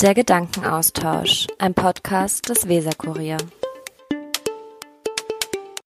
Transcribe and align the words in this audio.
Der 0.00 0.14
Gedankenaustausch, 0.14 1.46
ein 1.58 1.74
Podcast 1.74 2.48
des 2.48 2.66
Weserkurier. 2.68 3.36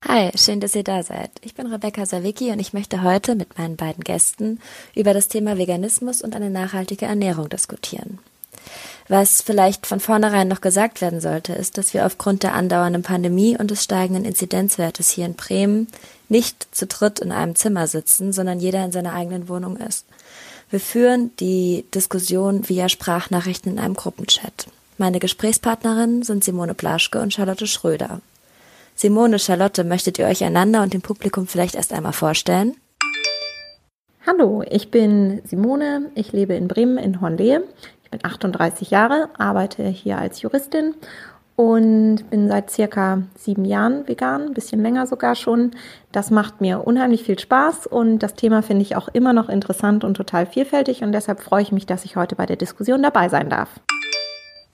Hi, 0.07 0.31
schön, 0.37 0.61
dass 0.61 0.77
ihr 0.77 0.85
da 0.85 1.03
seid. 1.03 1.33
Ich 1.43 1.55
bin 1.55 1.67
Rebecca 1.67 2.07
Sawicki 2.07 2.53
und 2.53 2.61
ich 2.61 2.73
möchte 2.73 3.03
heute 3.03 3.35
mit 3.35 3.59
meinen 3.59 3.75
beiden 3.75 4.05
Gästen 4.05 4.61
über 4.95 5.15
das 5.15 5.27
Thema 5.27 5.59
Veganismus 5.59 6.23
und 6.23 6.37
eine 6.37 6.51
nachhaltige 6.51 7.07
Ernährung 7.07 7.49
diskutieren. 7.49 8.21
Was 9.09 9.43
vielleicht 9.43 9.85
von 9.85 9.99
vornherein 9.99 10.47
noch 10.47 10.61
gesagt 10.61 11.01
werden 11.01 11.21
sollte, 11.21 11.53
ist, 11.53 11.77
dass 11.77 11.93
wir 11.93 12.07
aufgrund 12.07 12.45
der 12.45 12.55
andauernden 12.55 13.03
Pandemie 13.03 13.59
und 13.59 13.73
des 13.73 13.83
steigenden 13.83 14.25
Inzidenzwertes 14.25 15.11
hier 15.11 15.27
in 15.27 15.35
Bremen 15.35 15.89
nicht 16.29 16.69
zu 16.71 16.87
dritt 16.87 17.19
in 17.19 17.33
einem 17.33 17.57
Zimmer 17.57 17.89
sitzen, 17.89 18.33
sondern 18.33 18.61
jeder 18.61 18.85
in 18.85 18.93
seiner 18.93 19.13
eigenen 19.13 19.49
Wohnung 19.49 19.77
ist. 19.77 20.07
Wir 20.75 20.81
führen 20.81 21.31
die 21.39 21.85
Diskussion 21.95 22.69
via 22.69 22.89
Sprachnachrichten 22.89 23.71
in 23.71 23.79
einem 23.79 23.95
Gruppenchat. 23.95 24.67
Meine 24.99 25.21
Gesprächspartnerinnen 25.21 26.25
sind 26.25 26.43
Simone 26.43 26.75
Blaschke 26.75 27.21
und 27.21 27.33
Charlotte 27.33 27.69
Schröder. 27.69 28.21
Simone, 28.97 29.39
Charlotte, 29.39 29.85
möchtet 29.85 30.19
ihr 30.19 30.27
euch 30.27 30.43
einander 30.43 30.83
und 30.83 30.93
dem 30.93 31.01
Publikum 31.01 31.47
vielleicht 31.47 31.77
erst 31.77 31.93
einmal 31.93 32.13
vorstellen? 32.13 32.75
Hallo, 34.27 34.65
ich 34.69 34.91
bin 34.91 35.43
Simone. 35.45 36.11
Ich 36.17 36.33
lebe 36.33 36.55
in 36.55 36.67
Bremen 36.67 36.99
in 36.99 37.21
Hornlehe. 37.21 37.63
Ich 38.03 38.11
bin 38.11 38.25
38 38.25 38.91
Jahre, 38.91 39.29
arbeite 39.39 39.87
hier 39.87 40.19
als 40.19 40.43
Juristin 40.43 40.97
und 41.57 42.29
bin 42.31 42.49
seit 42.49 42.71
circa 42.71 43.23
sieben 43.37 43.65
Jahren 43.65 44.09
vegan, 44.09 44.47
ein 44.47 44.55
bisschen 44.55 44.83
länger 44.83 45.07
sogar 45.07 45.35
schon. 45.35 45.71
Das 46.11 46.31
macht 46.31 46.61
mir 46.61 46.87
unheimlich 46.87 47.23
viel 47.23 47.39
Spaß 47.39 47.87
und 47.87 48.19
das 48.19 48.35
Thema 48.35 48.63
finde 48.63 48.83
ich 48.83 48.97
auch 48.97 49.09
immer 49.09 49.33
noch 49.33 49.49
interessant 49.49 50.05
und 50.05 50.15
total 50.15 50.47
vielfältig 50.47 51.03
und 51.03 51.13
deshalb 51.13 51.41
freue 51.41 51.63
ich 51.63 51.73
mich, 51.73 51.87
dass 51.87 52.05
ich 52.05 52.17
heute 52.17 52.35
bei 52.35 52.47
der 52.47 52.57
Diskussion 52.57 53.03
dabei 53.03 53.29
sein 53.29 53.51
darf. 53.51 53.69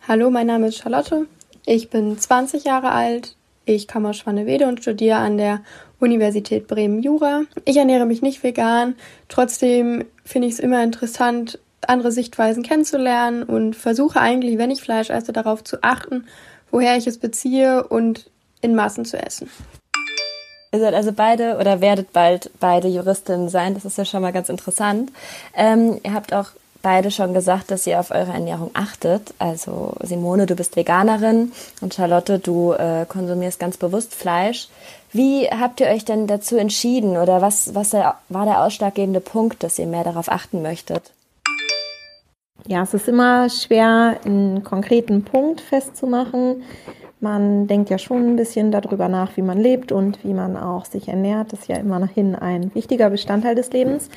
Hallo, 0.08 0.30
mein 0.30 0.46
Name 0.46 0.68
ist 0.68 0.78
Charlotte. 0.78 1.26
Ich 1.66 1.90
bin 1.90 2.18
20 2.18 2.64
Jahre 2.64 2.92
alt. 2.92 3.36
Ich 3.66 3.86
komme 3.86 4.08
aus 4.08 4.16
Schwannewede 4.16 4.66
und 4.66 4.80
studiere 4.80 5.18
an 5.18 5.36
der 5.36 5.60
Universität 6.00 6.66
Bremen 6.66 7.02
Jura. 7.02 7.42
Ich 7.66 7.76
ernähre 7.76 8.06
mich 8.06 8.22
nicht 8.22 8.42
vegan. 8.42 8.94
Trotzdem 9.28 10.06
finde 10.24 10.48
ich 10.48 10.54
es 10.54 10.60
immer 10.60 10.82
interessant, 10.82 11.58
andere 11.86 12.10
Sichtweisen 12.10 12.62
kennenzulernen 12.62 13.42
und 13.42 13.76
versuche 13.76 14.20
eigentlich, 14.20 14.58
wenn 14.58 14.70
ich 14.70 14.82
Fleisch 14.82 15.10
esse, 15.10 15.32
darauf 15.32 15.62
zu 15.62 15.82
achten, 15.82 16.24
woher 16.70 16.96
ich 16.96 17.06
es 17.06 17.18
beziehe 17.18 17.86
und 17.86 18.30
in 18.60 18.74
Maßen 18.74 19.04
zu 19.04 19.16
essen. 19.20 19.50
Ihr 20.72 20.80
seid 20.80 20.94
also 20.94 21.12
beide 21.12 21.58
oder 21.58 21.80
werdet 21.80 22.12
bald 22.12 22.50
beide 22.60 22.86
Juristinnen 22.88 23.48
sein. 23.48 23.74
Das 23.74 23.84
ist 23.84 23.98
ja 23.98 24.04
schon 24.04 24.22
mal 24.22 24.32
ganz 24.32 24.48
interessant. 24.48 25.10
Ähm, 25.54 25.98
ihr 26.04 26.14
habt 26.14 26.32
auch 26.32 26.50
beide 26.82 27.10
schon 27.10 27.34
gesagt, 27.34 27.70
dass 27.70 27.86
ihr 27.86 27.98
auf 27.98 28.10
eure 28.10 28.32
Ernährung 28.32 28.70
achtet. 28.74 29.34
Also 29.38 29.94
Simone, 30.00 30.46
du 30.46 30.54
bist 30.54 30.76
Veganerin 30.76 31.52
und 31.80 31.94
Charlotte, 31.94 32.38
du 32.38 32.72
äh, 32.72 33.04
konsumierst 33.06 33.58
ganz 33.58 33.76
bewusst 33.76 34.14
Fleisch. 34.14 34.68
Wie 35.12 35.48
habt 35.48 35.80
ihr 35.80 35.88
euch 35.88 36.04
denn 36.04 36.28
dazu 36.28 36.56
entschieden 36.56 37.16
oder 37.16 37.42
was, 37.42 37.74
was 37.74 37.92
war 37.92 38.44
der 38.44 38.62
ausschlaggebende 38.62 39.20
Punkt, 39.20 39.62
dass 39.64 39.78
ihr 39.78 39.86
mehr 39.86 40.04
darauf 40.04 40.30
achten 40.30 40.62
möchtet? 40.62 41.10
Ja, 42.66 42.82
es 42.82 42.94
ist 42.94 43.08
immer 43.08 43.48
schwer, 43.48 44.20
einen 44.24 44.62
konkreten 44.62 45.24
Punkt 45.24 45.60
festzumachen. 45.60 46.62
Man 47.20 47.66
denkt 47.66 47.90
ja 47.90 47.98
schon 47.98 48.30
ein 48.30 48.36
bisschen 48.36 48.70
darüber 48.70 49.08
nach, 49.08 49.36
wie 49.36 49.42
man 49.42 49.58
lebt 49.58 49.92
und 49.92 50.24
wie 50.24 50.32
man 50.32 50.56
auch 50.56 50.84
sich 50.84 51.08
ernährt. 51.08 51.52
Das 51.52 51.60
ist 51.60 51.68
ja 51.68 51.76
immerhin 51.76 52.34
ein 52.34 52.74
wichtiger 52.74 53.10
Bestandteil 53.10 53.54
des 53.54 53.70
Lebens. 53.72 54.08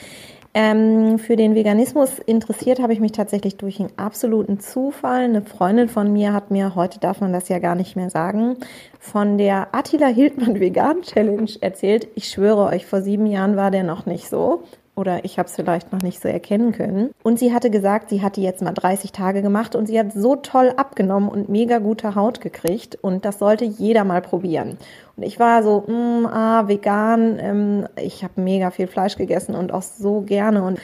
Ähm, 0.55 1.17
für 1.17 1.35
den 1.35 1.55
Veganismus 1.55 2.19
interessiert 2.19 2.79
habe 2.79 2.93
ich 2.93 2.99
mich 2.99 3.11
tatsächlich 3.11 3.57
durch 3.57 3.79
einen 3.79 3.89
absoluten 3.97 4.59
Zufall. 4.59 5.23
Eine 5.23 5.41
Freundin 5.41 5.89
von 5.89 6.13
mir 6.13 6.31
hat 6.31 6.51
mir, 6.51 6.75
heute 6.75 6.99
darf 6.99 7.21
man 7.21 7.33
das 7.33 7.49
ja 7.49 7.57
gar 7.57 7.73
nicht 7.73 7.95
mehr 7.95 8.11
sagen, 8.11 8.57
von 8.99 9.39
der 9.39 9.73
Attila 9.73 10.07
Hildmann 10.07 10.59
Vegan 10.59 11.01
Challenge 11.01 11.49
erzählt. 11.59 12.07
Ich 12.13 12.29
schwöre 12.29 12.67
euch, 12.67 12.85
vor 12.85 13.01
sieben 13.01 13.25
Jahren 13.25 13.55
war 13.55 13.71
der 13.71 13.83
noch 13.83 14.05
nicht 14.05 14.29
so 14.29 14.63
oder 14.95 15.25
ich 15.25 15.39
habe 15.39 15.47
es 15.47 15.55
vielleicht 15.55 15.91
noch 15.91 16.01
nicht 16.01 16.21
so 16.21 16.27
erkennen 16.27 16.71
können. 16.71 17.11
Und 17.23 17.39
sie 17.39 17.53
hatte 17.53 17.69
gesagt, 17.69 18.09
sie 18.09 18.21
hat 18.21 18.35
die 18.35 18.43
jetzt 18.43 18.61
mal 18.61 18.73
30 18.73 19.11
Tage 19.11 19.41
gemacht 19.41 19.75
und 19.75 19.87
sie 19.87 19.97
hat 19.99 20.13
so 20.13 20.35
toll 20.35 20.73
abgenommen 20.75 21.29
und 21.29 21.49
mega 21.49 21.79
gute 21.79 22.15
Haut 22.15 22.41
gekriegt 22.41 22.95
und 23.01 23.25
das 23.25 23.39
sollte 23.39 23.65
jeder 23.65 24.03
mal 24.03 24.21
probieren. 24.21 24.77
Und 25.15 25.23
ich 25.23 25.39
war 25.39 25.63
so, 25.63 25.83
mm, 25.87 26.25
ah, 26.27 26.67
vegan, 26.67 27.39
ähm, 27.39 27.87
ich 27.95 28.23
habe 28.23 28.41
mega 28.41 28.71
viel 28.71 28.87
Fleisch 28.87 29.15
gegessen 29.15 29.55
und 29.55 29.71
auch 29.71 29.81
so 29.81 30.21
gerne 30.21 30.63
und 30.63 30.79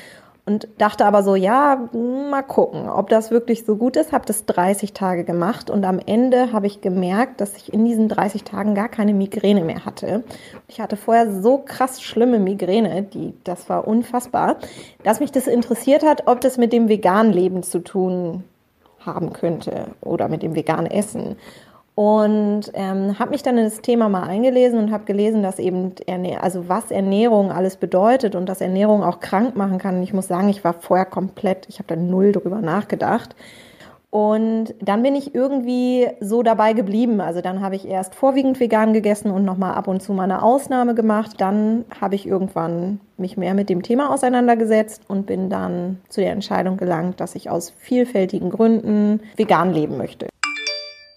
und 0.49 0.67
dachte 0.79 1.05
aber 1.05 1.21
so, 1.21 1.35
ja, 1.35 1.87
mal 1.93 2.41
gucken, 2.41 2.89
ob 2.89 3.07
das 3.09 3.29
wirklich 3.29 3.65
so 3.65 3.75
gut 3.75 3.95
ist. 3.95 4.11
Habe 4.11 4.25
das 4.25 4.47
30 4.47 4.93
Tage 4.93 5.23
gemacht 5.23 5.69
und 5.69 5.85
am 5.85 5.99
Ende 6.03 6.51
habe 6.51 6.65
ich 6.65 6.81
gemerkt, 6.81 7.39
dass 7.39 7.55
ich 7.55 7.71
in 7.71 7.85
diesen 7.85 8.09
30 8.09 8.45
Tagen 8.45 8.73
gar 8.73 8.89
keine 8.89 9.13
Migräne 9.13 9.63
mehr 9.63 9.85
hatte. 9.85 10.23
Ich 10.67 10.81
hatte 10.81 10.97
vorher 10.97 11.39
so 11.39 11.59
krass 11.59 12.01
schlimme 12.01 12.39
Migräne, 12.39 13.03
die, 13.03 13.35
das 13.43 13.69
war 13.69 13.87
unfassbar, 13.87 14.57
dass 15.03 15.19
mich 15.19 15.31
das 15.31 15.45
interessiert 15.45 16.03
hat, 16.03 16.23
ob 16.25 16.41
das 16.41 16.57
mit 16.57 16.73
dem 16.73 16.89
veganen 16.89 17.31
Leben 17.31 17.61
zu 17.61 17.77
tun 17.77 18.43
haben 19.05 19.33
könnte 19.33 19.85
oder 20.01 20.29
mit 20.29 20.41
dem 20.41 20.55
veganen 20.55 20.89
Essen 20.89 21.37
und 21.95 22.71
ähm, 22.73 23.19
habe 23.19 23.31
mich 23.31 23.43
dann 23.43 23.57
in 23.57 23.65
das 23.65 23.81
Thema 23.81 24.07
mal 24.07 24.23
eingelesen 24.23 24.79
und 24.79 24.91
habe 24.91 25.03
gelesen, 25.03 25.43
dass 25.43 25.59
eben 25.59 25.93
also 26.39 26.69
was 26.69 26.91
Ernährung 26.91 27.51
alles 27.51 27.75
bedeutet 27.75 28.35
und 28.35 28.47
dass 28.47 28.61
Ernährung 28.61 29.03
auch 29.03 29.19
krank 29.19 29.55
machen 29.55 29.79
kann. 29.79 30.01
Ich 30.01 30.13
muss 30.13 30.27
sagen, 30.27 30.49
ich 30.49 30.63
war 30.63 30.73
vorher 30.73 31.05
komplett, 31.05 31.67
ich 31.67 31.79
habe 31.79 31.87
da 31.87 31.95
null 31.95 32.31
drüber 32.31 32.61
nachgedacht. 32.61 33.35
Und 34.11 34.73
dann 34.81 35.03
bin 35.03 35.13
ich 35.13 35.35
irgendwie 35.35 36.07
so 36.19 36.41
dabei 36.41 36.73
geblieben. 36.73 37.21
Also 37.21 37.41
dann 37.41 37.61
habe 37.61 37.75
ich 37.75 37.87
erst 37.87 38.15
vorwiegend 38.15 38.59
vegan 38.59 38.93
gegessen 38.93 39.29
und 39.29 39.45
nochmal 39.45 39.75
ab 39.75 39.87
und 39.87 40.01
zu 40.01 40.13
mal 40.13 40.23
eine 40.23 40.41
Ausnahme 40.41 40.95
gemacht. 40.95 41.35
Dann 41.37 41.85
habe 42.01 42.15
ich 42.15 42.25
irgendwann 42.25 42.99
mich 43.17 43.37
mehr 43.37 43.53
mit 43.53 43.69
dem 43.69 43.83
Thema 43.83 44.11
auseinandergesetzt 44.11 45.03
und 45.07 45.27
bin 45.27 45.49
dann 45.49 45.99
zu 46.09 46.21
der 46.21 46.31
Entscheidung 46.31 46.77
gelangt, 46.77 47.19
dass 47.19 47.35
ich 47.35 47.51
aus 47.51 47.69
vielfältigen 47.69 48.49
Gründen 48.49 49.19
vegan 49.35 49.73
leben 49.73 49.97
möchte. 49.97 50.27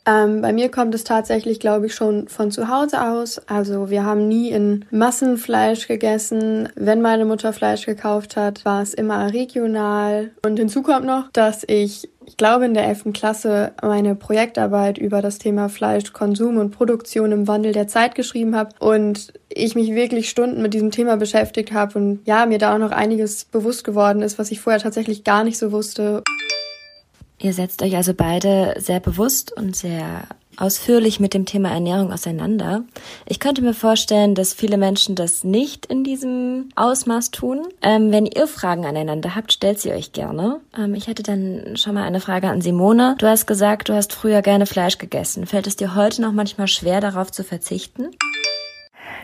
Ähm, 0.05 0.43
bei 0.43 0.53
mir 0.53 0.71
kommt 0.71 0.95
es 0.95 1.05
tatsächlich, 1.05 1.61
glaube 1.61 1.87
ich, 1.87 1.95
schon 1.95 2.29
von 2.29 2.51
zu 2.51 2.69
Hause 2.69 3.03
aus. 3.03 3.41
Also 3.47 3.91
wir 3.91 4.05
haben 4.05 4.29
nie 4.29 4.51
in 4.51 4.85
Massenfleisch 4.91 5.87
gegessen. 5.87 6.69
Wenn 6.75 7.03
meine 7.03 7.25
Mutter 7.25 7.53
Fleisch 7.53 7.87
gekauft 7.87 8.37
hat, 8.37 8.65
war 8.65 8.83
es 8.83 8.95
immer 8.95 9.33
regional. 9.33 10.31
Und 10.45 10.59
hinzu 10.59 10.83
kommt 10.83 11.07
noch, 11.07 11.31
dass 11.33 11.63
ich, 11.67 12.11
ich 12.27 12.37
glaube, 12.37 12.65
in 12.65 12.75
der 12.75 12.87
11. 12.87 13.13
Klasse 13.13 13.73
meine 13.81 14.17
Projektarbeit 14.17 14.99
über 14.99 15.23
das 15.23 15.39
Thema 15.39 15.69
Fleischkonsum 15.69 16.57
und 16.57 16.73
Produktion 16.73 17.31
im 17.31 17.47
Wandel 17.47 17.73
der 17.73 17.87
Zeit 17.87 18.17
geschrieben 18.17 18.57
habe 18.57 18.71
und 18.81 19.33
ich 19.49 19.75
mich 19.75 19.95
wirklich 19.95 20.31
Stunden 20.31 20.63
mit 20.63 20.75
diesem 20.75 20.91
Thema 20.91 21.17
beschäftigt 21.17 21.73
habe 21.73 21.99
und 21.99 22.21
ja, 22.25 22.47
mir 22.47 22.59
da 22.59 22.75
auch 22.75 22.79
noch 22.79 22.93
einiges 22.93 23.45
bewusst 23.45 23.85
geworden 23.85 24.23
ist, 24.23 24.39
was 24.39 24.51
ich 24.51 24.61
vorher 24.61 24.81
tatsächlich 24.81 25.25
gar 25.25 25.45
nicht 25.45 25.59
so 25.59 25.71
wusste. 25.71 26.23
Ihr 27.43 27.53
setzt 27.53 27.83
euch 27.83 27.97
also 27.97 28.15
beide 28.15 28.77
sehr 28.79 29.01
bewusst 29.01 29.53
und 29.53 29.75
sehr 29.75 30.29
ausführlich 30.57 31.19
mit 31.19 31.35
dem 31.35 31.45
Thema 31.45 31.71
Ernährung 31.71 32.13
auseinander. 32.13 32.85
Ich 33.27 33.41
könnte 33.41 33.63
mir 33.63 33.75
vorstellen, 33.75 34.37
dass 34.37 34.53
viele 34.53 34.77
Menschen 34.77 35.17
das 35.17 35.43
nicht 35.43 35.87
in 35.87 36.05
diesem 36.05 36.69
Ausmaß 36.77 37.33
tun. 37.33 37.67
Ähm, 37.83 38.13
wenn 38.13 38.27
ihr 38.27 38.47
Fragen 38.47 38.87
aneinander 38.87 39.35
habt, 39.35 39.53
stellt 39.53 39.81
sie 39.81 39.91
euch 39.91 40.13
gerne. 40.13 40.61
Ähm, 40.79 40.95
ich 40.95 41.09
hätte 41.09 41.25
dann 41.25 41.77
schon 41.77 41.95
mal 41.95 42.05
eine 42.05 42.21
Frage 42.21 42.49
an 42.49 42.61
Simone. 42.61 43.17
Du 43.19 43.27
hast 43.27 43.47
gesagt, 43.47 43.89
du 43.89 43.95
hast 43.95 44.13
früher 44.13 44.41
gerne 44.41 44.67
Fleisch 44.67 44.99
gegessen. 44.99 45.47
Fällt 45.47 45.67
es 45.67 45.75
dir 45.75 45.97
heute 45.97 46.23
noch 46.23 46.33
manchmal 46.33 46.69
schwer, 46.69 47.01
darauf 47.01 47.33
zu 47.33 47.43
verzichten? 47.43 48.11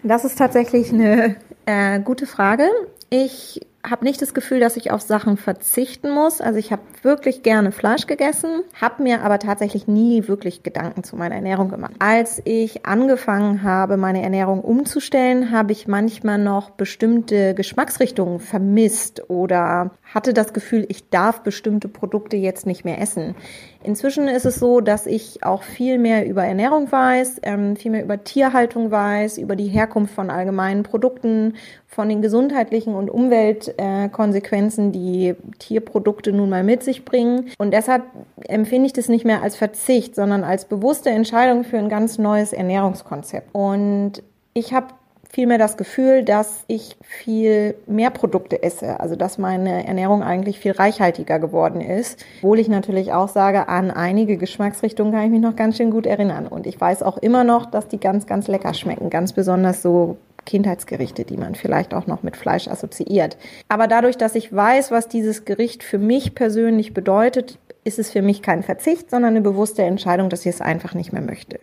Das 0.03 0.25
ist 0.25 0.39
tatsächlich 0.39 0.93
eine 0.93 1.37
äh, 1.67 2.01
gute 2.01 2.27
Frage. 2.27 2.69
Ich 3.11 3.61
habe 3.91 4.05
nicht 4.05 4.21
das 4.21 4.35
Gefühl, 4.35 4.61
dass 4.61 4.77
ich 4.77 4.91
auf 4.91 5.01
Sachen 5.01 5.37
verzichten 5.37 6.11
muss. 6.11 6.41
Also 6.41 6.59
ich 6.59 6.73
habe 6.73 6.83
wirklich 7.03 7.43
gerne 7.43 7.73
Fleisch 7.73 8.07
gegessen, 8.07 8.63
habe 8.81 9.03
mir 9.03 9.23
aber 9.23 9.39
tatsächlich 9.39 9.87
nie 9.87 10.29
wirklich 10.29 10.63
Gedanken 10.63 11.05
zu 11.05 11.17
meiner 11.17 11.37
Ernährung 11.37 11.69
gemacht. 11.69 11.93
Als 11.99 12.41
ich 12.45 12.87
angefangen 12.87 13.63
habe, 13.63 13.97
meine 13.97 14.23
Ernährung 14.23 14.61
umzustellen, 14.61 15.51
habe 15.51 15.73
ich 15.73 15.89
manchmal 15.89 16.39
noch 16.39 16.71
bestimmte 16.71 17.55
Geschmacksrichtungen 17.55 18.41
vermisst 18.41 19.29
oder 19.29 19.91
hatte 20.15 20.33
das 20.33 20.53
Gefühl, 20.53 20.87
ich 20.89 21.11
darf 21.11 21.43
bestimmte 21.43 21.89
Produkte 21.89 22.37
jetzt 22.37 22.67
nicht 22.67 22.85
mehr 22.85 23.01
essen. 23.01 23.35
Inzwischen 23.83 24.27
ist 24.27 24.47
es 24.47 24.57
so, 24.57 24.81
dass 24.81 25.07
ich 25.07 25.45
auch 25.45 25.63
viel 25.63 25.99
mehr 25.99 26.27
über 26.27 26.45
Ernährung 26.45 26.91
weiß, 26.91 27.41
ähm, 27.43 27.77
viel 27.77 27.91
mehr 27.91 28.03
über 28.03 28.25
Tierhaltung 28.25 28.91
weiß, 28.91 29.39
über 29.39 29.55
die 29.55 29.69
Herkunft 29.69 30.15
von 30.15 30.31
allgemeinen 30.31 30.83
Produkten, 30.83 31.55
von 31.87 32.09
den 32.09 32.23
gesundheitlichen 32.23 32.95
und 32.95 33.11
Umweltkonsequenzen, 33.11 34.89
äh, 34.89 34.93
die 34.93 35.35
Tierprodukte 35.59 36.33
nun 36.33 36.49
mal 36.49 36.65
mit 36.65 36.83
sich 36.83 37.05
bringen. 37.05 37.51
Und 37.59 37.73
deshalb 37.73 38.05
empfinde 38.47 38.87
ich 38.87 38.93
das 38.95 39.09
nicht 39.09 39.27
mehr 39.27 39.43
als 39.43 39.57
Verzicht, 39.57 40.15
sondern 40.15 40.43
als 40.43 40.65
bewusste 40.65 41.11
Entscheidung 41.11 41.65
für 41.65 41.79
ein 41.79 41.89
ganz 41.91 42.19
neues 42.19 42.53
Ernährungskonzept. 42.55 43.55
Und 43.55 44.23
ich 44.55 44.73
habe 44.73 44.89
vielmehr 45.31 45.59
das 45.59 45.77
Gefühl, 45.77 46.25
dass 46.25 46.65
ich 46.67 46.97
viel 47.03 47.75
mehr 47.87 48.11
Produkte 48.11 48.63
esse, 48.63 48.99
also 49.01 49.17
dass 49.17 49.39
meine 49.39 49.87
Ernährung 49.87 50.23
eigentlich 50.23 50.59
viel 50.59 50.73
reichhaltiger 50.73 51.39
geworden 51.39 51.81
ist. 51.81 52.25
Obwohl 52.39 52.59
ich 52.59 52.69
natürlich 52.69 53.13
auch 53.13 53.29
sage, 53.29 53.69
an 53.69 53.91
einige 53.91 54.37
Geschmacksrichtungen 54.37 55.13
kann 55.13 55.25
ich 55.25 55.31
mich 55.31 55.41
noch 55.41 55.57
ganz 55.57 55.77
schön 55.77 55.91
gut 55.91 56.07
erinnern. 56.07 56.47
Und 56.47 56.67
ich 56.67 56.81
weiß 56.81 57.03
auch 57.03 57.19
immer 57.19 57.45
noch, 57.45 57.67
dass 57.67 57.89
die 57.89 58.01
ganz, 58.01 58.27
ganz 58.27 58.49
lecker 58.49 58.75
schmecken. 58.75 59.11
Ganz 59.11 59.33
besonders 59.33 59.83
so 59.83 60.17
Kindheitsgerichte, 60.47 61.25
die 61.25 61.37
man 61.37 61.55
vielleicht 61.55 61.93
auch 61.93 62.07
noch 62.07 62.23
mit 62.23 62.37
Fleisch 62.37 62.69
assoziiert. 62.69 63.37
Aber 63.69 63.87
dadurch, 63.87 64.17
dass 64.17 64.35
ich 64.35 64.55
weiß, 64.55 64.91
was 64.91 65.09
dieses 65.09 65.45
Gericht 65.45 65.83
für 65.83 65.99
mich 65.99 66.35
persönlich 66.35 66.95
bedeutet, 66.95 67.59
ist 67.85 67.99
es 67.99 68.11
für 68.11 68.23
mich 68.23 68.43
kein 68.43 68.63
Verzicht, 68.63 69.11
sondern 69.11 69.33
eine 69.33 69.41
bewusste 69.43 69.83
Entscheidung, 69.83 70.31
dass 70.31 70.41
ich 70.41 70.55
es 70.55 70.61
einfach 70.61 70.95
nicht 70.95 71.13
mehr 71.13 71.23
möchte. 71.23 71.59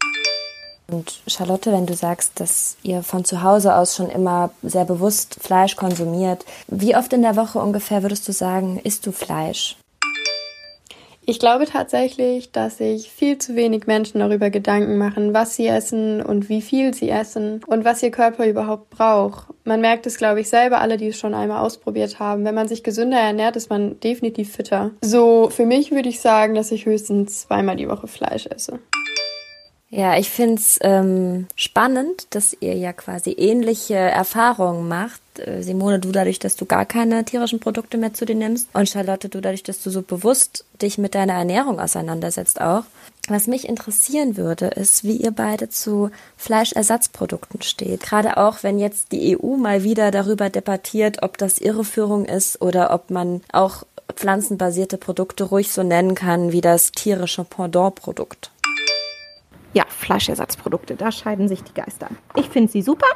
Und 0.88 1.22
Charlotte, 1.28 1.72
wenn 1.72 1.86
du 1.86 1.96
sagst, 1.96 2.40
dass 2.40 2.78
ihr 2.84 3.02
von 3.02 3.26
zu 3.26 3.42
Hause 3.42 3.76
aus 3.76 3.96
schon 3.96 4.10
immer 4.10 4.52
sehr 4.62 4.86
bewusst 4.86 5.38
Fleisch 5.42 5.76
konsumiert, 5.76 6.46
wie 6.68 6.96
oft 6.96 7.12
in 7.14 7.24
der 7.24 7.36
Woche 7.36 7.60
ungefähr 7.60 8.04
würdest 8.04 8.28
du 8.28 8.32
sagen, 8.32 8.80
isst 8.84 9.06
du 9.06 9.12
Fleisch? 9.12 9.78
Ich 11.28 11.40
glaube 11.40 11.66
tatsächlich, 11.66 12.52
dass 12.52 12.78
sich 12.78 13.10
viel 13.10 13.40
zu 13.40 13.56
wenig 13.56 13.88
Menschen 13.88 14.20
darüber 14.20 14.52
Gedanken 14.52 15.00
machen, 15.00 15.34
was 15.34 15.56
sie 15.56 15.66
essen 15.66 16.22
und 16.22 16.50
wie 16.50 16.62
viel 16.62 16.94
sie 16.94 17.10
essen 17.10 17.62
und 17.66 17.84
was 17.84 18.04
ihr 18.04 18.12
Körper 18.12 18.46
überhaupt 18.46 18.92
braucht. 18.92 19.48
Man 19.64 19.82
merkt 19.82 20.06
es, 20.06 20.18
glaube 20.18 20.42
ich, 20.42 20.50
selber, 20.50 20.82
alle, 20.82 20.98
die 20.98 21.08
es 21.08 21.18
schon 21.18 21.34
einmal 21.34 21.66
ausprobiert 21.66 22.20
haben. 22.20 22.46
Wenn 22.46 22.54
man 22.54 22.68
sich 22.68 22.84
gesünder 22.84 23.18
ernährt, 23.18 23.56
ist 23.56 23.72
man 23.72 24.00
definitiv 24.02 24.52
fitter. 24.52 24.92
So, 25.02 25.50
für 25.50 25.66
mich 25.66 25.90
würde 25.90 26.10
ich 26.10 26.22
sagen, 26.22 26.54
dass 26.54 26.72
ich 26.72 26.86
höchstens 26.86 27.42
zweimal 27.42 27.76
die 27.76 27.90
Woche 27.90 28.06
Fleisch 28.06 28.46
esse. 28.46 28.80
Ja, 29.90 30.18
ich 30.18 30.30
find's 30.30 30.80
ähm, 30.82 31.48
spannend, 31.56 32.28
dass 32.32 32.58
ihr 32.60 32.76
ja 32.76 32.92
quasi 32.92 33.32
ähnliche 33.32 33.94
Erfahrungen 33.94 34.88
macht. 34.88 35.22
Äh, 35.38 35.62
Simone, 35.62 36.00
du 36.00 36.12
dadurch, 36.12 36.40
dass 36.40 36.56
du 36.56 36.66
gar 36.66 36.86
keine 36.86 37.24
tierischen 37.24 37.60
Produkte 37.60 37.98
mehr 37.98 38.14
zu 38.14 38.26
dir 38.26 38.36
nimmst. 38.36 38.68
Und 38.74 38.90
Charlotte, 38.90 39.30
du 39.30 39.42
dadurch, 39.42 39.62
dass 39.64 39.84
du 39.84 39.92
so 39.92 40.02
bewusst 40.02 40.66
dich 40.82 40.98
mit 40.98 41.14
deiner 41.14 41.34
Ernährung 41.34 41.80
auseinandersetzt 41.80 42.60
auch. 42.60 42.84
Was 43.28 43.48
mich 43.48 43.70
interessieren 43.70 44.38
würde, 44.38 44.68
ist, 44.68 45.04
wie 45.04 45.18
ihr 45.18 45.32
beide 45.32 45.70
zu 45.70 46.10
Fleischersatzprodukten 46.36 47.62
steht. 47.62 48.02
Gerade 48.02 48.38
auch, 48.38 48.64
wenn 48.64 48.80
jetzt 48.80 49.12
die 49.12 49.38
EU 49.38 49.56
mal 49.56 49.84
wieder 49.84 50.10
darüber 50.10 50.50
debattiert, 50.50 51.22
ob 51.22 51.38
das 51.38 51.60
Irreführung 51.60 52.26
ist 52.26 52.62
oder 52.62 52.92
ob 52.92 53.12
man 53.12 53.42
auch 53.52 53.84
pflanzenbasierte 54.14 54.98
Produkte 54.98 55.46
ruhig 55.46 55.72
so 55.72 55.84
nennen 55.84 56.16
kann 56.16 56.52
wie 56.52 56.62
das 56.62 56.92
tierische 56.92 57.44
Pendant-Produkt. 57.44 58.52
Ja, 59.76 59.84
Fleischersatzprodukte, 59.90 60.96
da 60.96 61.12
scheiden 61.12 61.50
sich 61.50 61.62
die 61.62 61.74
Geister. 61.74 62.08
Ich 62.36 62.48
finde 62.48 62.72
sie 62.72 62.82
super. 62.82 63.08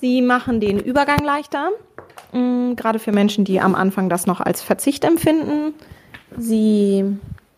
Sie 0.00 0.22
machen 0.22 0.60
den 0.60 0.78
Übergang 0.78 1.24
leichter, 1.24 1.70
mm, 2.30 2.74
gerade 2.76 3.00
für 3.00 3.10
Menschen, 3.10 3.44
die 3.44 3.60
am 3.60 3.74
Anfang 3.74 4.08
das 4.08 4.26
noch 4.26 4.40
als 4.40 4.62
Verzicht 4.62 5.04
empfinden. 5.04 5.74
Sie 6.36 7.04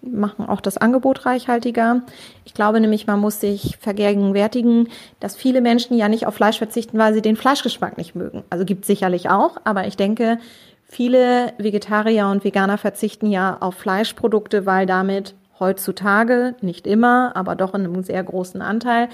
machen 0.01 0.47
auch 0.47 0.63
das 0.63 0.79
Angebot 0.79 1.27
reichhaltiger. 1.27 2.01
Ich 2.47 2.55
glaube 2.55 2.81
nämlich, 2.81 3.07
man 3.07 3.21
muss 3.21 3.41
sich 3.41 3.77
vergegenwärtigen, 3.79 4.89
dass 5.21 5.37
viele 5.37 5.61
Menschen 5.61 5.95
ja 5.97 6.09
nicht 6.09 6.27
auf 6.27 6.35
Fleisch 6.35 6.57
verzichten, 6.57 6.97
weil 6.97 7.13
sie 7.13 7.23
den 7.23 7.37
Fleischgeschmack 7.37 7.99
nicht 7.99 8.15
mögen. 8.15 8.43
Also 8.49 8.65
gibt 8.65 8.87
sicherlich 8.87 9.29
auch, 9.29 9.59
aber 9.65 9.87
ich 9.87 9.99
denke, 9.99 10.39
viele 10.87 11.53
Vegetarier 11.59 12.29
und 12.29 12.43
Veganer 12.43 12.79
verzichten 12.79 13.27
ja 13.31 13.59
auf 13.61 13.75
Fleischprodukte, 13.75 14.65
weil 14.65 14.87
damit 14.87 15.35
heutzutage, 15.61 16.55
nicht 16.61 16.87
immer, 16.87 17.37
aber 17.37 17.55
doch 17.55 17.75
in 17.75 17.85
einem 17.85 18.03
sehr 18.03 18.23
großen 18.23 18.63
Anteil, 18.63 19.09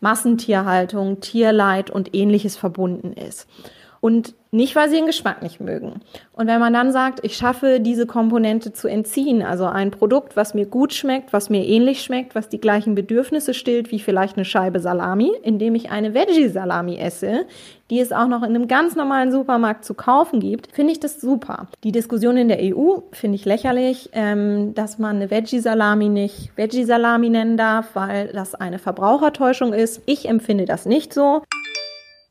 Massentierhaltung, 0.00 1.20
Tierleid 1.20 1.90
und 1.90 2.14
ähnliches 2.14 2.56
verbunden 2.56 3.12
ist. 3.12 3.48
Und 4.00 4.34
nicht, 4.54 4.76
weil 4.76 4.88
sie 4.88 4.96
den 4.96 5.06
Geschmack 5.06 5.42
nicht 5.42 5.60
mögen. 5.60 6.00
Und 6.32 6.46
wenn 6.46 6.60
man 6.60 6.72
dann 6.72 6.92
sagt, 6.92 7.20
ich 7.24 7.36
schaffe 7.36 7.80
diese 7.80 8.06
Komponente 8.06 8.72
zu 8.72 8.88
entziehen, 8.88 9.42
also 9.42 9.64
ein 9.66 9.90
Produkt, 9.90 10.36
was 10.36 10.54
mir 10.54 10.66
gut 10.66 10.94
schmeckt, 10.94 11.32
was 11.32 11.50
mir 11.50 11.66
ähnlich 11.66 12.02
schmeckt, 12.02 12.34
was 12.34 12.48
die 12.48 12.60
gleichen 12.60 12.94
Bedürfnisse 12.94 13.52
stillt 13.52 13.90
wie 13.90 13.98
vielleicht 13.98 14.36
eine 14.36 14.44
Scheibe 14.44 14.78
Salami, 14.78 15.32
indem 15.42 15.74
ich 15.74 15.90
eine 15.90 16.14
Veggie-Salami 16.14 16.98
esse, 16.98 17.46
die 17.90 17.98
es 17.98 18.12
auch 18.12 18.28
noch 18.28 18.42
in 18.42 18.54
einem 18.54 18.68
ganz 18.68 18.94
normalen 18.94 19.32
Supermarkt 19.32 19.84
zu 19.84 19.94
kaufen 19.94 20.40
gibt, 20.40 20.68
finde 20.72 20.92
ich 20.92 21.00
das 21.00 21.20
super. 21.20 21.66
Die 21.82 21.92
Diskussion 21.92 22.36
in 22.36 22.48
der 22.48 22.58
EU 22.62 23.00
finde 23.10 23.34
ich 23.34 23.44
lächerlich, 23.44 24.10
ähm, 24.12 24.72
dass 24.74 24.98
man 24.98 25.16
eine 25.16 25.30
Veggie-Salami 25.30 26.08
nicht 26.08 26.56
Veggie-Salami 26.56 27.28
nennen 27.28 27.56
darf, 27.56 27.90
weil 27.94 28.28
das 28.28 28.54
eine 28.54 28.78
Verbrauchertäuschung 28.78 29.72
ist. 29.72 30.00
Ich 30.06 30.28
empfinde 30.28 30.64
das 30.64 30.86
nicht 30.86 31.12
so. 31.12 31.42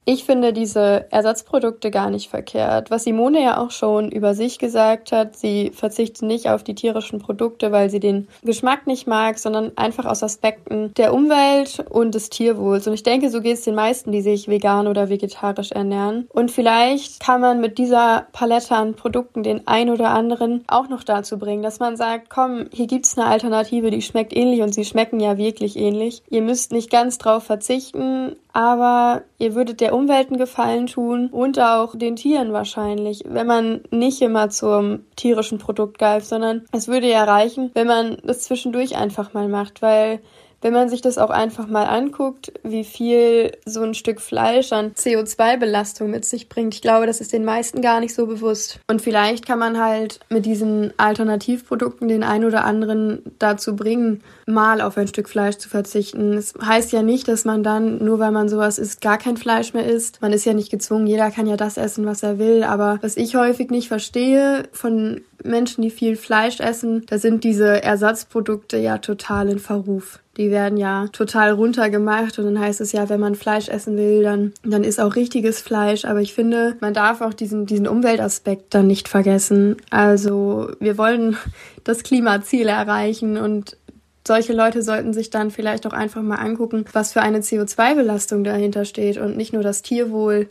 Ich 0.05 0.25
finde 0.25 0.51
diese 0.51 1.05
Ersatzprodukte 1.11 1.89
gar 1.89 2.09
nicht 2.09 2.29
verkehrt. 2.29 2.91
Was 2.91 3.05
Simone 3.05 3.41
ja 3.41 3.57
auch 3.57 3.71
schon 3.71 4.11
über 4.11 4.33
sich 4.33 4.59
gesagt 4.59 5.13
hat, 5.13 5.37
sie 5.37 5.71
verzichtet 5.73 6.23
nicht 6.23 6.49
auf 6.49 6.63
die 6.63 6.75
tierischen 6.75 7.19
Produkte, 7.19 7.71
weil 7.71 7.89
sie 7.89 8.01
den 8.01 8.27
Geschmack 8.43 8.85
nicht 8.85 9.07
mag, 9.07 9.39
sondern 9.39 9.71
einfach 9.77 10.05
aus 10.05 10.21
Aspekten 10.21 10.93
der 10.95 11.13
Umwelt 11.13 11.85
und 11.89 12.15
des 12.15 12.29
Tierwohls. 12.29 12.85
Und 12.85 12.93
ich 12.93 13.03
denke, 13.03 13.29
so 13.29 13.39
geht 13.39 13.53
es 13.53 13.63
den 13.63 13.75
meisten, 13.75 14.11
die 14.11 14.21
sich 14.21 14.49
vegan 14.49 14.87
oder 14.87 15.07
vegetarisch 15.07 15.71
ernähren. 15.71 16.27
Und 16.33 16.51
vielleicht 16.51 17.21
kann 17.21 17.39
man 17.39 17.61
mit 17.61 17.77
dieser 17.77 18.27
Palette 18.33 18.75
an 18.75 18.95
Produkten 18.95 19.43
den 19.43 19.67
ein 19.67 19.89
oder 19.89 20.09
anderen 20.09 20.65
auch 20.67 20.89
noch 20.89 21.03
dazu 21.03 21.39
bringen, 21.39 21.63
dass 21.63 21.79
man 21.79 21.95
sagt, 21.95 22.29
komm, 22.29 22.65
hier 22.73 22.87
gibt's 22.87 23.17
eine 23.17 23.27
Alternative, 23.27 23.89
die 23.89 24.01
schmeckt 24.01 24.35
ähnlich 24.35 24.61
und 24.61 24.73
sie 24.73 24.83
schmecken 24.83 25.21
ja 25.21 25.37
wirklich 25.37 25.77
ähnlich. 25.77 26.23
Ihr 26.29 26.41
müsst 26.41 26.73
nicht 26.73 26.89
ganz 26.89 27.17
drauf 27.17 27.43
verzichten, 27.43 28.35
aber 28.53 29.23
ihr 29.39 29.55
würdet 29.55 29.81
der 29.81 29.93
Umwelt 29.93 30.29
einen 30.29 30.37
Gefallen 30.37 30.85
tun 30.85 31.27
und 31.27 31.59
auch 31.59 31.95
den 31.95 32.15
Tieren 32.15 32.53
wahrscheinlich, 32.53 33.23
wenn 33.27 33.47
man 33.47 33.81
nicht 33.89 34.21
immer 34.21 34.49
zum 34.49 35.05
tierischen 35.15 35.57
Produkt 35.57 35.97
greift, 35.97 36.27
sondern 36.27 36.63
es 36.71 36.87
würde 36.87 37.09
ja 37.09 37.23
reichen, 37.23 37.71
wenn 37.73 37.87
man 37.87 38.17
das 38.23 38.41
zwischendurch 38.41 38.95
einfach 38.95 39.33
mal 39.33 39.47
macht, 39.47 39.81
weil 39.81 40.19
wenn 40.63 40.73
man 40.73 40.89
sich 40.89 41.01
das 41.01 41.17
auch 41.17 41.29
einfach 41.29 41.67
mal 41.67 41.85
anguckt, 41.85 42.53
wie 42.63 42.83
viel 42.83 43.51
so 43.65 43.81
ein 43.81 43.93
Stück 43.93 44.21
Fleisch 44.21 44.71
an 44.71 44.93
CO2-Belastung 44.93 46.09
mit 46.09 46.25
sich 46.25 46.49
bringt, 46.49 46.73
ich 46.73 46.81
glaube, 46.81 47.05
das 47.05 47.21
ist 47.21 47.33
den 47.33 47.45
meisten 47.45 47.81
gar 47.81 47.99
nicht 47.99 48.13
so 48.13 48.25
bewusst. 48.25 48.79
Und 48.87 49.01
vielleicht 49.01 49.45
kann 49.45 49.59
man 49.59 49.81
halt 49.81 50.19
mit 50.29 50.45
diesen 50.45 50.93
Alternativprodukten 50.97 52.07
den 52.07 52.23
einen 52.23 52.45
oder 52.45 52.63
anderen 52.63 53.21
dazu 53.39 53.75
bringen, 53.75 54.23
mal 54.45 54.81
auf 54.81 54.97
ein 54.97 55.07
Stück 55.07 55.29
Fleisch 55.29 55.57
zu 55.57 55.69
verzichten. 55.69 56.33
Es 56.33 56.53
das 56.53 56.65
heißt 56.65 56.91
ja 56.91 57.01
nicht, 57.01 57.27
dass 57.27 57.45
man 57.45 57.63
dann, 57.63 58.03
nur 58.03 58.19
weil 58.19 58.31
man 58.31 58.49
sowas 58.49 58.77
isst, 58.77 59.01
gar 59.01 59.17
kein 59.17 59.37
Fleisch 59.37 59.73
mehr 59.73 59.85
isst. 59.85 60.21
Man 60.21 60.33
ist 60.33 60.45
ja 60.45 60.53
nicht 60.53 60.69
gezwungen, 60.69 61.07
jeder 61.07 61.31
kann 61.31 61.47
ja 61.47 61.57
das 61.57 61.77
essen, 61.77 62.05
was 62.05 62.23
er 62.23 62.39
will. 62.39 62.63
Aber 62.63 62.99
was 63.01 63.17
ich 63.17 63.35
häufig 63.35 63.69
nicht 63.69 63.87
verstehe 63.87 64.63
von 64.71 65.21
Menschen, 65.43 65.81
die 65.81 65.89
viel 65.89 66.15
Fleisch 66.15 66.59
essen, 66.59 67.05
da 67.07 67.17
sind 67.17 67.43
diese 67.43 67.83
Ersatzprodukte 67.83 68.77
ja 68.77 68.97
total 68.97 69.49
in 69.49 69.59
Verruf. 69.59 70.19
Die 70.37 70.49
werden 70.49 70.77
ja 70.77 71.07
total 71.11 71.51
runtergemacht 71.51 72.39
und 72.39 72.45
dann 72.45 72.59
heißt 72.59 72.81
es 72.81 72.91
ja, 72.91 73.07
wenn 73.07 73.19
man 73.19 73.35
Fleisch 73.35 73.69
essen 73.69 73.97
will, 73.97 74.23
dann, 74.23 74.53
dann 74.63 74.83
ist 74.83 74.99
auch 74.99 75.15
richtiges 75.15 75.61
Fleisch. 75.61 76.05
Aber 76.05 76.21
ich 76.21 76.33
finde, 76.33 76.75
man 76.79 76.93
darf 76.93 77.21
auch 77.21 77.33
diesen, 77.33 77.67
diesen 77.67 77.87
Umweltaspekt 77.87 78.73
dann 78.73 78.87
nicht 78.87 79.07
vergessen. 79.07 79.77
Also 79.91 80.71
wir 80.79 80.97
wollen 80.97 81.37
das 81.83 82.03
Klimaziel 82.03 82.67
erreichen 82.67 83.37
und 83.37 83.77
solche 84.25 84.53
Leute 84.53 84.81
sollten 84.81 85.13
sich 85.13 85.29
dann 85.29 85.51
vielleicht 85.51 85.85
auch 85.85 85.93
einfach 85.93 86.21
mal 86.21 86.37
angucken, 86.37 86.85
was 86.93 87.13
für 87.13 87.21
eine 87.21 87.39
CO2-Belastung 87.39 88.43
dahinter 88.43 88.85
steht 88.85 89.17
und 89.17 89.37
nicht 89.37 89.53
nur 89.53 89.63
das 89.63 89.81
Tierwohl. 89.81 90.47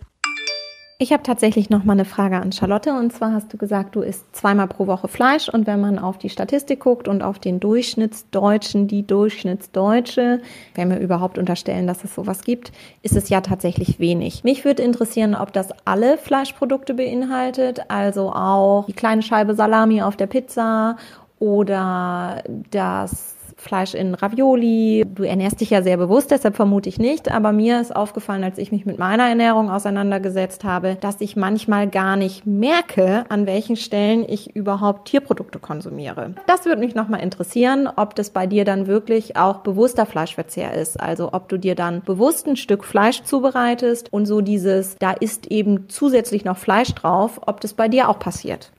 Ich 1.02 1.12
habe 1.12 1.24
tatsächlich 1.24 1.68
noch 1.68 1.82
mal 1.82 1.94
eine 1.94 2.04
Frage 2.04 2.36
an 2.36 2.52
Charlotte. 2.52 2.92
Und 2.92 3.12
zwar 3.12 3.32
hast 3.32 3.52
du 3.52 3.56
gesagt, 3.56 3.96
du 3.96 4.02
isst 4.02 4.36
zweimal 4.36 4.68
pro 4.68 4.86
Woche 4.86 5.08
Fleisch. 5.08 5.48
Und 5.48 5.66
wenn 5.66 5.80
man 5.80 5.98
auf 5.98 6.16
die 6.16 6.28
Statistik 6.28 6.78
guckt 6.78 7.08
und 7.08 7.22
auf 7.22 7.40
den 7.40 7.58
Durchschnittsdeutschen, 7.58 8.86
die 8.86 9.04
Durchschnittsdeutsche, 9.04 10.40
wenn 10.76 10.90
wir 10.90 11.00
überhaupt 11.00 11.38
unterstellen, 11.38 11.88
dass 11.88 12.04
es 12.04 12.14
sowas 12.14 12.44
gibt, 12.44 12.70
ist 13.02 13.16
es 13.16 13.30
ja 13.30 13.40
tatsächlich 13.40 13.98
wenig. 13.98 14.44
Mich 14.44 14.64
würde 14.64 14.84
interessieren, 14.84 15.34
ob 15.34 15.52
das 15.52 15.70
alle 15.84 16.18
Fleischprodukte 16.18 16.94
beinhaltet, 16.94 17.80
also 17.88 18.32
auch 18.32 18.86
die 18.86 18.92
kleine 18.92 19.22
Scheibe 19.22 19.56
Salami 19.56 20.02
auf 20.02 20.16
der 20.16 20.28
Pizza 20.28 20.96
oder 21.40 22.44
das 22.70 23.31
Fleisch 23.62 23.94
in 23.94 24.14
Ravioli. 24.14 25.06
Du 25.14 25.22
ernährst 25.22 25.60
dich 25.60 25.70
ja 25.70 25.82
sehr 25.82 25.96
bewusst, 25.96 26.30
deshalb 26.30 26.56
vermute 26.56 26.88
ich 26.88 26.98
nicht. 26.98 27.30
Aber 27.30 27.52
mir 27.52 27.80
ist 27.80 27.94
aufgefallen, 27.94 28.44
als 28.44 28.58
ich 28.58 28.72
mich 28.72 28.84
mit 28.84 28.98
meiner 28.98 29.28
Ernährung 29.28 29.70
auseinandergesetzt 29.70 30.64
habe, 30.64 30.96
dass 31.00 31.20
ich 31.20 31.36
manchmal 31.36 31.88
gar 31.88 32.16
nicht 32.16 32.44
merke, 32.44 33.24
an 33.28 33.46
welchen 33.46 33.76
Stellen 33.76 34.24
ich 34.28 34.54
überhaupt 34.54 35.08
Tierprodukte 35.08 35.60
konsumiere. 35.60 36.34
Das 36.46 36.64
würde 36.64 36.80
mich 36.80 36.94
nochmal 36.94 37.20
interessieren, 37.20 37.88
ob 37.94 38.14
das 38.16 38.30
bei 38.30 38.46
dir 38.46 38.64
dann 38.64 38.86
wirklich 38.86 39.36
auch 39.36 39.58
bewusster 39.58 40.06
Fleischverzehr 40.06 40.74
ist. 40.74 41.00
Also 41.00 41.32
ob 41.32 41.48
du 41.48 41.56
dir 41.56 41.74
dann 41.74 42.02
bewusst 42.02 42.46
ein 42.46 42.56
Stück 42.56 42.84
Fleisch 42.84 43.22
zubereitest 43.22 44.12
und 44.12 44.26
so 44.26 44.40
dieses, 44.40 44.96
da 44.98 45.12
ist 45.12 45.46
eben 45.46 45.88
zusätzlich 45.88 46.44
noch 46.44 46.56
Fleisch 46.58 46.94
drauf, 46.94 47.40
ob 47.46 47.60
das 47.60 47.74
bei 47.74 47.88
dir 47.88 48.08
auch 48.08 48.18
passiert. 48.18 48.72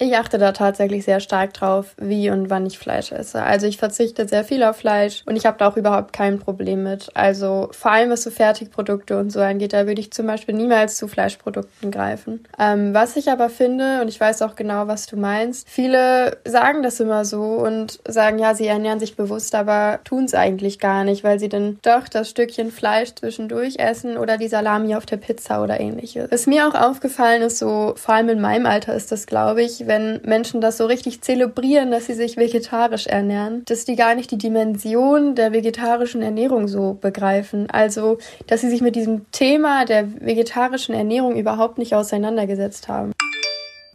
Ich 0.00 0.16
achte 0.16 0.38
da 0.38 0.52
tatsächlich 0.52 1.04
sehr 1.04 1.18
stark 1.18 1.54
drauf, 1.54 1.94
wie 1.96 2.30
und 2.30 2.50
wann 2.50 2.66
ich 2.66 2.78
Fleisch 2.78 3.10
esse. 3.10 3.42
Also 3.42 3.66
ich 3.66 3.78
verzichte 3.78 4.28
sehr 4.28 4.44
viel 4.44 4.62
auf 4.62 4.76
Fleisch 4.76 5.24
und 5.26 5.34
ich 5.34 5.44
habe 5.44 5.58
da 5.58 5.68
auch 5.68 5.76
überhaupt 5.76 6.12
kein 6.12 6.38
Problem 6.38 6.84
mit. 6.84 7.10
Also 7.14 7.68
vor 7.72 7.90
allem 7.90 8.10
was 8.10 8.22
so 8.22 8.30
Fertigprodukte 8.30 9.18
und 9.18 9.30
so 9.30 9.40
angeht, 9.40 9.72
da 9.72 9.88
würde 9.88 10.00
ich 10.00 10.12
zum 10.12 10.28
Beispiel 10.28 10.54
niemals 10.54 10.96
zu 10.96 11.08
Fleischprodukten 11.08 11.90
greifen. 11.90 12.44
Ähm, 12.60 12.94
was 12.94 13.16
ich 13.16 13.28
aber 13.28 13.50
finde, 13.50 14.00
und 14.00 14.08
ich 14.08 14.20
weiß 14.20 14.42
auch 14.42 14.54
genau, 14.54 14.86
was 14.86 15.06
du 15.06 15.16
meinst, 15.16 15.68
viele 15.68 16.38
sagen 16.44 16.84
das 16.84 17.00
immer 17.00 17.24
so 17.24 17.42
und 17.42 17.98
sagen, 18.06 18.38
ja, 18.38 18.54
sie 18.54 18.68
ernähren 18.68 19.00
sich 19.00 19.16
bewusst, 19.16 19.56
aber 19.56 19.98
tun 20.04 20.26
es 20.26 20.34
eigentlich 20.34 20.78
gar 20.78 21.02
nicht, 21.02 21.24
weil 21.24 21.40
sie 21.40 21.48
dann 21.48 21.80
doch 21.82 22.08
das 22.08 22.30
Stückchen 22.30 22.70
Fleisch 22.70 23.16
zwischendurch 23.16 23.80
essen 23.80 24.16
oder 24.16 24.36
die 24.36 24.48
Salami 24.48 24.94
auf 24.94 25.06
der 25.06 25.16
Pizza 25.16 25.60
oder 25.60 25.80
ähnliches. 25.80 26.30
Was 26.30 26.46
mir 26.46 26.68
auch 26.68 26.74
aufgefallen 26.74 27.42
ist, 27.42 27.58
so 27.58 27.94
vor 27.96 28.14
allem 28.14 28.28
in 28.28 28.40
meinem 28.40 28.66
Alter 28.66 28.94
ist 28.94 29.10
das, 29.10 29.26
glaube 29.26 29.62
ich, 29.62 29.87
wenn 29.88 30.20
Menschen 30.24 30.60
das 30.60 30.76
so 30.76 30.86
richtig 30.86 31.22
zelebrieren, 31.22 31.90
dass 31.90 32.06
sie 32.06 32.14
sich 32.14 32.36
vegetarisch 32.36 33.06
ernähren, 33.06 33.64
dass 33.64 33.84
die 33.84 33.96
gar 33.96 34.14
nicht 34.14 34.30
die 34.30 34.38
Dimension 34.38 35.34
der 35.34 35.52
vegetarischen 35.52 36.22
Ernährung 36.22 36.68
so 36.68 36.96
begreifen. 37.00 37.68
Also, 37.70 38.18
dass 38.46 38.60
sie 38.60 38.70
sich 38.70 38.82
mit 38.82 38.94
diesem 38.94 39.30
Thema 39.32 39.84
der 39.84 40.06
vegetarischen 40.20 40.94
Ernährung 40.94 41.36
überhaupt 41.36 41.78
nicht 41.78 41.94
auseinandergesetzt 41.94 42.88
haben. 42.88 43.12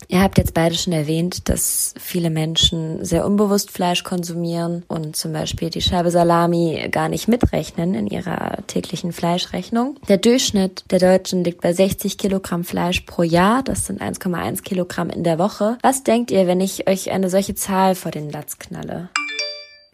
Ihr 0.08 0.22
habt 0.22 0.38
jetzt 0.38 0.54
beide 0.54 0.76
schon 0.76 0.94
erwähnt, 0.94 1.50
dass 1.50 1.94
viele 1.98 2.30
Menschen 2.30 3.04
sehr 3.06 3.26
unbewusst 3.26 3.72
Fleisch 3.72 4.04
konsumieren 4.04 4.84
und 4.88 5.16
zum 5.16 5.34
Beispiel 5.34 5.70
die 5.70 5.82
Scheibe 5.82 6.12
Salami 6.12 6.88
gar 6.92 7.10
nicht 7.10 7.28
mitrechnen 7.28 7.94
in 7.94 8.08
ihrer 8.08 8.58
täglichen 8.68 9.12
Fleischrechnung. 9.12 9.98
Der 10.10 10.18
Durchschnitt 10.18 10.84
der 10.92 11.00
Deutschen 11.00 11.44
liegt 11.44 11.62
bei 11.62 11.74
60 11.74 12.18
Kilogramm 12.18 12.64
Fleisch 12.64 13.02
pro 13.02 13.24
Jahr. 13.24 13.64
Das 13.64 13.86
sind 13.86 14.02
1,1 14.02 14.64
Kilogramm 14.64 15.10
in 15.10 15.24
der 15.24 15.40
Woche. 15.40 15.78
Was 15.82 16.04
denkt 16.04 16.32
ihr, 16.32 16.48
wenn 16.48 16.62
ich 16.62 16.88
euch 16.88 17.12
eine 17.12 17.30
solche 17.30 17.56
Zahl 17.56 17.96
vor 17.96 18.12
den 18.12 18.30
Latz 18.30 18.60
knalle? 18.60 19.10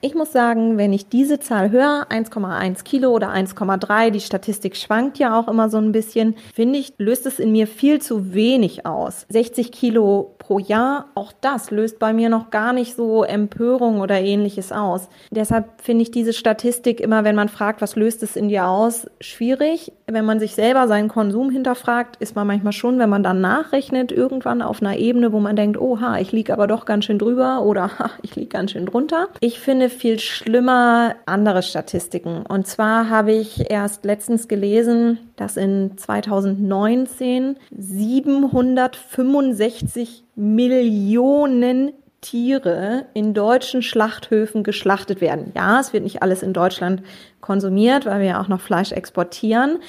Ich 0.02 0.16
muss 0.16 0.32
sagen, 0.32 0.78
wenn 0.78 0.94
ich 0.94 1.10
diese 1.10 1.40
Zahl 1.40 1.72
höre, 1.72 2.08
1,1 2.10 2.86
Kilo 2.86 3.12
oder 3.12 3.34
1,3, 3.34 4.12
die 4.12 4.22
Statistik 4.22 4.78
schwankt 4.78 5.20
ja 5.20 5.38
auch 5.38 5.50
immer 5.50 5.70
so 5.70 5.78
ein 5.78 5.92
bisschen, 5.92 6.36
finde 6.54 6.80
ich, 6.80 6.94
löst 6.98 7.26
es 7.26 7.38
in 7.38 7.52
mir 7.52 7.68
viel 7.68 8.02
zu 8.02 8.34
wenig 8.34 8.86
aus. 8.86 9.26
60 9.28 9.74
Kilo 9.74 10.36
pro 10.38 10.58
Jahr, 10.58 11.08
auch 11.16 11.34
das 11.42 11.70
löst 11.70 12.00
bei 12.00 12.14
mir 12.14 12.30
noch 12.30 12.50
gar 12.50 12.72
nicht 12.72 12.96
so 12.96 13.24
Empörung 13.24 14.00
oder 14.00 14.22
ähnliches 14.22 14.72
aus. 14.72 15.10
Deshalb 15.32 15.82
finde 15.82 16.04
ich 16.04 16.12
diese 16.12 16.32
Statistik 16.32 17.02
immer, 17.02 17.26
wenn 17.26 17.36
man 17.36 17.50
fragt, 17.50 17.82
was 17.82 17.98
löst 17.98 18.24
es 18.24 18.38
in 18.38 18.48
dir 18.48 18.68
aus, 18.68 19.06
schwierig. 19.20 19.92
Wenn 20.12 20.26
man 20.26 20.40
sich 20.40 20.56
selber 20.56 20.88
seinen 20.88 21.08
Konsum 21.08 21.52
hinterfragt, 21.52 22.16
ist 22.18 22.36
man 22.36 22.48
manchmal 22.48 22.74
schon, 22.74 22.98
wenn 23.00 23.10
man 23.10 23.24
dann 23.24 23.40
nachrechnet, 23.42 24.12
irgendwann 24.12 24.62
auf 24.62 24.82
einer 24.82 24.98
Ebene, 24.98 25.32
wo 25.32 25.40
man 25.40 25.56
denkt, 25.56 25.80
oha, 25.80 26.20
ich 26.20 26.32
liege 26.32 26.54
aber 26.54 26.68
doch 26.68 26.86
ganz 26.86 27.06
schön 27.06 27.18
drüber 27.20 27.62
oder 27.62 27.90
ha, 28.00 28.10
ich 28.22 28.36
liege 28.36 28.50
ganz 28.50 28.72
schön 28.72 28.86
drunter. 28.86 29.30
Ich 29.40 29.60
finde 29.60 29.90
viel 29.90 30.20
schlimmer 30.20 31.16
andere 31.26 31.64
Statistiken. 31.64 32.44
Und 32.48 32.68
zwar 32.68 33.10
habe 33.10 33.32
ich 33.32 33.70
erst 33.70 34.06
letztens 34.06 34.48
gelesen, 34.48 35.18
dass 35.36 35.58
in 35.58 35.98
2019 35.98 37.58
765 37.78 40.24
Millionen 40.36 41.92
Tiere 42.22 43.06
in 43.14 43.34
deutschen 43.34 43.82
Schlachthöfen 43.82 44.64
geschlachtet 44.64 45.22
werden. 45.22 45.52
Ja, 45.56 45.80
es 45.80 45.94
wird 45.94 46.04
nicht 46.04 46.22
alles 46.22 46.44
in 46.44 46.54
Deutschland 46.54 47.04
konsumiert, 47.42 48.06
weil 48.06 48.20
wir 48.20 48.28
ja 48.28 48.42
auch 48.42 48.48
noch 48.48 48.62
Fleisch 48.62 48.92
exportieren. 48.92 49.80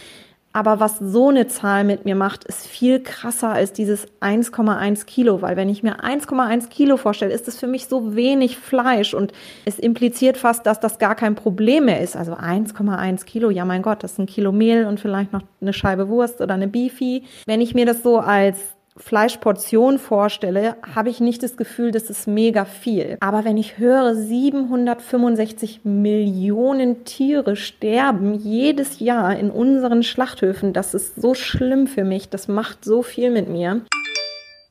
Aber 0.53 0.81
was 0.81 0.99
so 0.99 1.29
eine 1.29 1.47
Zahl 1.47 1.85
mit 1.85 2.05
mir 2.05 2.17
macht, 2.17 2.43
ist 2.43 2.67
viel 2.67 3.01
krasser 3.01 3.51
als 3.51 3.73
dieses 3.73 4.09
1,1 4.21 5.07
Kilo, 5.07 5.43
weil 5.43 5.57
wenn 5.57 5.69
ich 5.69 5.85
mir 5.85 6.01
1,1 6.01 6.69
Kilo 6.69 6.97
vorstelle, 6.97 7.33
ist 7.33 7.47
es 7.47 7.57
für 7.57 7.69
mich 7.69 7.87
so 7.87 8.17
wenig 8.17 8.57
Fleisch 8.57 9.15
und 9.15 9.33
es 9.65 9.79
impliziert 9.79 10.37
fast, 10.37 10.67
dass 10.67 10.81
das 10.81 10.99
gar 10.99 11.15
kein 11.15 11.37
Problem 11.37 11.85
mehr 11.85 12.01
ist. 12.01 12.17
Also 12.17 12.33
1,1 12.33 13.27
Kilo, 13.27 13.51
ja 13.51 13.65
mein 13.65 13.83
Gott, 13.83 14.03
das 14.03 14.13
ist 14.13 14.19
ein 14.19 14.27
Kilo 14.27 14.51
Mehl 14.51 14.87
und 14.87 14.99
vielleicht 14.99 15.33
noch 15.33 15.43
eine 15.61 15.73
Scheibe 15.73 16.09
Wurst 16.09 16.41
oder 16.41 16.55
eine 16.55 16.67
Beefy. 16.67 17.23
Wenn 17.47 17.61
ich 17.61 17.75
mir 17.77 17.87
das 17.87 18.03
so 18.03 18.19
als 18.19 18.59
Fleischportion 18.97 19.99
vorstelle, 19.99 20.77
habe 20.95 21.11
ich 21.11 21.21
nicht 21.21 21.43
das 21.43 21.57
Gefühl, 21.57 21.91
das 21.91 22.11
ist 22.11 22.27
mega 22.27 22.65
viel. 22.65 23.17
Aber 23.21 23.45
wenn 23.45 23.57
ich 23.57 23.79
höre, 23.79 24.15
765 24.15 25.81
Millionen 25.85 27.05
Tiere 27.05 27.57
sterben 27.57 28.35
jedes 28.35 29.01
Jahr 29.01 29.37
in 29.37 29.51
unseren 29.51 30.03
Schlachthöfen, 30.03 30.73
das 30.73 30.95
ist 30.95 31.21
so 31.21 31.35
schlimm 31.35 31.87
für 31.87 32.05
mich. 32.05 32.29
Das 32.29 32.49
macht 32.49 32.85
so 32.85 33.03
viel 33.03 33.31
mit 33.31 33.49
mir. 33.49 33.83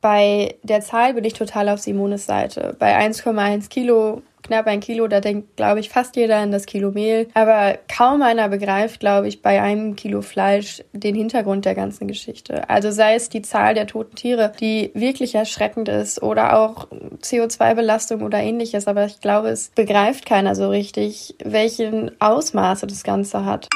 Bei 0.00 0.54
der 0.62 0.80
Zahl 0.80 1.14
bin 1.14 1.24
ich 1.24 1.34
total 1.34 1.68
auf 1.68 1.80
Simones 1.80 2.26
Seite. 2.26 2.74
Bei 2.78 2.96
1,1 2.98 3.68
Kilo 3.68 4.22
knapp 4.42 4.66
ein 4.66 4.80
Kilo, 4.80 5.06
da 5.06 5.20
denkt, 5.20 5.56
glaube 5.56 5.80
ich, 5.80 5.88
fast 5.90 6.16
jeder 6.16 6.38
an 6.38 6.50
das 6.50 6.66
Kilo 6.66 6.90
Mehl. 6.90 7.28
Aber 7.34 7.78
kaum 7.94 8.20
einer 8.22 8.48
begreift, 8.48 8.98
glaube 8.98 9.28
ich, 9.28 9.42
bei 9.42 9.62
einem 9.62 9.96
Kilo 9.96 10.22
Fleisch 10.22 10.82
den 10.92 11.14
Hintergrund 11.14 11.64
der 11.64 11.74
ganzen 11.74 12.08
Geschichte. 12.08 12.68
Also 12.68 12.90
sei 12.90 13.14
es 13.14 13.28
die 13.28 13.42
Zahl 13.42 13.74
der 13.74 13.86
toten 13.86 14.16
Tiere, 14.16 14.52
die 14.60 14.90
wirklich 14.94 15.34
erschreckend 15.36 15.88
ist, 15.88 16.22
oder 16.22 16.58
auch 16.58 16.88
CO2-Belastung 17.22 18.22
oder 18.22 18.38
ähnliches. 18.38 18.88
Aber 18.88 19.04
ich 19.04 19.20
glaube, 19.20 19.48
es 19.48 19.70
begreift 19.74 20.26
keiner 20.26 20.54
so 20.54 20.68
richtig, 20.68 21.36
welchen 21.44 22.10
Ausmaße 22.20 22.86
das 22.86 23.04
Ganze 23.04 23.44
hat. 23.44 23.68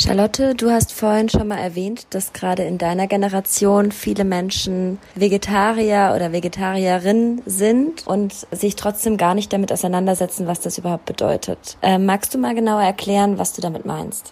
Charlotte, 0.00 0.54
du 0.54 0.70
hast 0.70 0.92
vorhin 0.92 1.28
schon 1.28 1.48
mal 1.48 1.58
erwähnt, 1.58 2.06
dass 2.10 2.32
gerade 2.32 2.62
in 2.62 2.78
deiner 2.78 3.08
Generation 3.08 3.90
viele 3.90 4.22
Menschen 4.22 4.98
Vegetarier 5.16 6.12
oder 6.14 6.30
Vegetarierin 6.30 7.42
sind 7.46 8.06
und 8.06 8.46
sich 8.52 8.76
trotzdem 8.76 9.16
gar 9.16 9.34
nicht 9.34 9.52
damit 9.52 9.72
auseinandersetzen, 9.72 10.46
was 10.46 10.60
das 10.60 10.78
überhaupt 10.78 11.06
bedeutet. 11.06 11.76
Ähm, 11.82 12.06
magst 12.06 12.32
du 12.32 12.38
mal 12.38 12.54
genauer 12.54 12.82
erklären, 12.82 13.38
was 13.38 13.54
du 13.54 13.60
damit 13.60 13.86
meinst? 13.86 14.30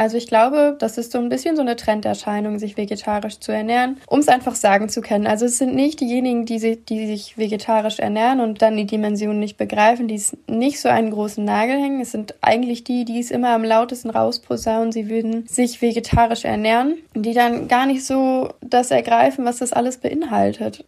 Also 0.00 0.16
ich 0.16 0.28
glaube, 0.28 0.76
das 0.78 0.96
ist 0.96 1.12
so 1.12 1.18
ein 1.18 1.28
bisschen 1.28 1.56
so 1.56 1.60
eine 1.60 1.76
Trenderscheinung, 1.76 2.58
sich 2.58 2.78
vegetarisch 2.78 3.38
zu 3.38 3.52
ernähren, 3.52 3.98
um 4.06 4.20
es 4.20 4.28
einfach 4.28 4.54
sagen 4.54 4.88
zu 4.88 5.02
können. 5.02 5.26
Also 5.26 5.44
es 5.44 5.58
sind 5.58 5.74
nicht 5.74 6.00
diejenigen, 6.00 6.46
die 6.46 6.58
sich, 6.58 6.86
die 6.86 7.06
sich 7.06 7.36
vegetarisch 7.36 7.98
ernähren 7.98 8.40
und 8.40 8.62
dann 8.62 8.78
die 8.78 8.86
Dimension 8.86 9.38
nicht 9.38 9.58
begreifen, 9.58 10.08
die 10.08 10.14
es 10.14 10.34
nicht 10.46 10.80
so 10.80 10.88
einen 10.88 11.10
großen 11.10 11.44
Nagel 11.44 11.76
hängen. 11.76 12.00
Es 12.00 12.12
sind 12.12 12.34
eigentlich 12.40 12.82
die, 12.82 13.04
die 13.04 13.20
es 13.20 13.30
immer 13.30 13.50
am 13.50 13.62
lautesten 13.62 14.08
rausposaunen, 14.08 14.90
sie 14.90 15.10
würden 15.10 15.46
sich 15.46 15.82
vegetarisch 15.82 16.46
ernähren, 16.46 16.94
die 17.14 17.34
dann 17.34 17.68
gar 17.68 17.84
nicht 17.84 18.06
so 18.06 18.48
das 18.62 18.90
ergreifen, 18.90 19.44
was 19.44 19.58
das 19.58 19.74
alles 19.74 19.98
beinhaltet. 19.98 20.82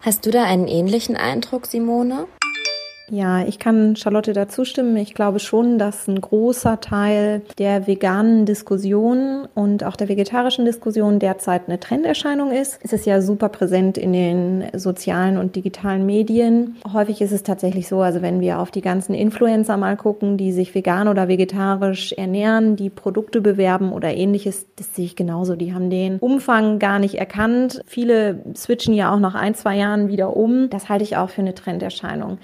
Hast 0.00 0.26
du 0.26 0.30
da 0.30 0.44
einen 0.44 0.68
ähnlichen 0.68 1.16
Eindruck, 1.16 1.64
Simone? 1.64 2.26
Ja, 3.10 3.44
ich 3.44 3.58
kann 3.58 3.96
Charlotte 3.96 4.32
da 4.32 4.48
zustimmen. 4.48 4.96
Ich 4.96 5.14
glaube 5.14 5.38
schon, 5.38 5.78
dass 5.78 6.08
ein 6.08 6.20
großer 6.20 6.80
Teil 6.80 7.42
der 7.58 7.86
veganen 7.86 8.44
Diskussion 8.44 9.48
und 9.54 9.84
auch 9.84 9.96
der 9.96 10.08
vegetarischen 10.08 10.64
Diskussion 10.64 11.18
derzeit 11.18 11.62
eine 11.66 11.80
Trenderscheinung 11.80 12.52
ist. 12.52 12.78
Es 12.82 12.92
ist 12.92 13.06
ja 13.06 13.22
super 13.22 13.48
präsent 13.48 13.96
in 13.96 14.12
den 14.12 14.64
sozialen 14.74 15.38
und 15.38 15.56
digitalen 15.56 16.04
Medien. 16.04 16.76
Häufig 16.92 17.20
ist 17.22 17.32
es 17.32 17.42
tatsächlich 17.42 17.88
so, 17.88 18.00
also 18.00 18.20
wenn 18.20 18.40
wir 18.40 18.58
auf 18.58 18.70
die 18.70 18.82
ganzen 18.82 19.14
Influencer 19.14 19.76
mal 19.76 19.96
gucken, 19.96 20.36
die 20.36 20.52
sich 20.52 20.74
vegan 20.74 21.08
oder 21.08 21.28
vegetarisch 21.28 22.12
ernähren, 22.12 22.76
die 22.76 22.90
Produkte 22.90 23.40
bewerben 23.40 23.92
oder 23.92 24.14
ähnliches, 24.14 24.66
das 24.76 24.94
sehe 24.94 25.06
ich 25.06 25.16
genauso. 25.16 25.56
Die 25.56 25.72
haben 25.72 25.90
den 25.90 26.18
Umfang 26.18 26.78
gar 26.78 26.98
nicht 26.98 27.14
erkannt. 27.14 27.80
Viele 27.86 28.44
switchen 28.54 28.94
ja 28.94 29.14
auch 29.14 29.20
nach 29.20 29.34
ein, 29.34 29.54
zwei 29.54 29.76
Jahren 29.76 30.08
wieder 30.08 30.36
um. 30.36 30.68
Das 30.70 30.88
halte 30.88 31.04
ich 31.04 31.16
auch 31.16 31.30
für 31.30 31.40
eine 31.40 31.54
Trenderscheinung. 31.54 32.38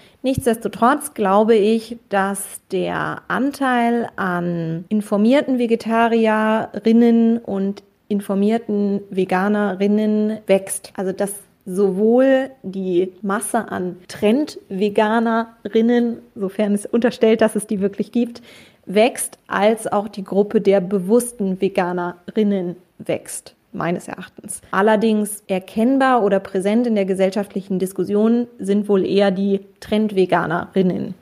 Nichtsdestotrotz 0.54 1.14
glaube 1.14 1.56
ich, 1.56 1.96
dass 2.10 2.60
der 2.70 3.22
Anteil 3.26 4.08
an 4.14 4.84
informierten 4.88 5.58
Vegetarierinnen 5.58 7.38
und 7.38 7.82
informierten 8.06 9.00
Veganerinnen 9.10 10.38
wächst. 10.46 10.92
Also 10.96 11.10
dass 11.10 11.34
sowohl 11.66 12.50
die 12.62 13.12
Masse 13.20 13.68
an 13.68 13.96
Trend-Veganerinnen, 14.06 16.18
sofern 16.36 16.74
es 16.74 16.86
unterstellt, 16.86 17.40
dass 17.40 17.56
es 17.56 17.66
die 17.66 17.80
wirklich 17.80 18.12
gibt, 18.12 18.40
wächst, 18.86 19.40
als 19.48 19.90
auch 19.90 20.06
die 20.06 20.22
Gruppe 20.22 20.60
der 20.60 20.80
bewussten 20.80 21.60
Veganerinnen 21.60 22.76
wächst 22.98 23.56
meines 23.74 24.08
Erachtens. 24.08 24.60
Allerdings 24.70 25.42
erkennbar 25.46 26.22
oder 26.22 26.40
präsent 26.40 26.86
in 26.86 26.94
der 26.94 27.04
gesellschaftlichen 27.04 27.78
Diskussion 27.78 28.46
sind 28.58 28.88
wohl 28.88 29.04
eher 29.04 29.30
die 29.30 29.60
Trendveganerinnen. 29.80 31.14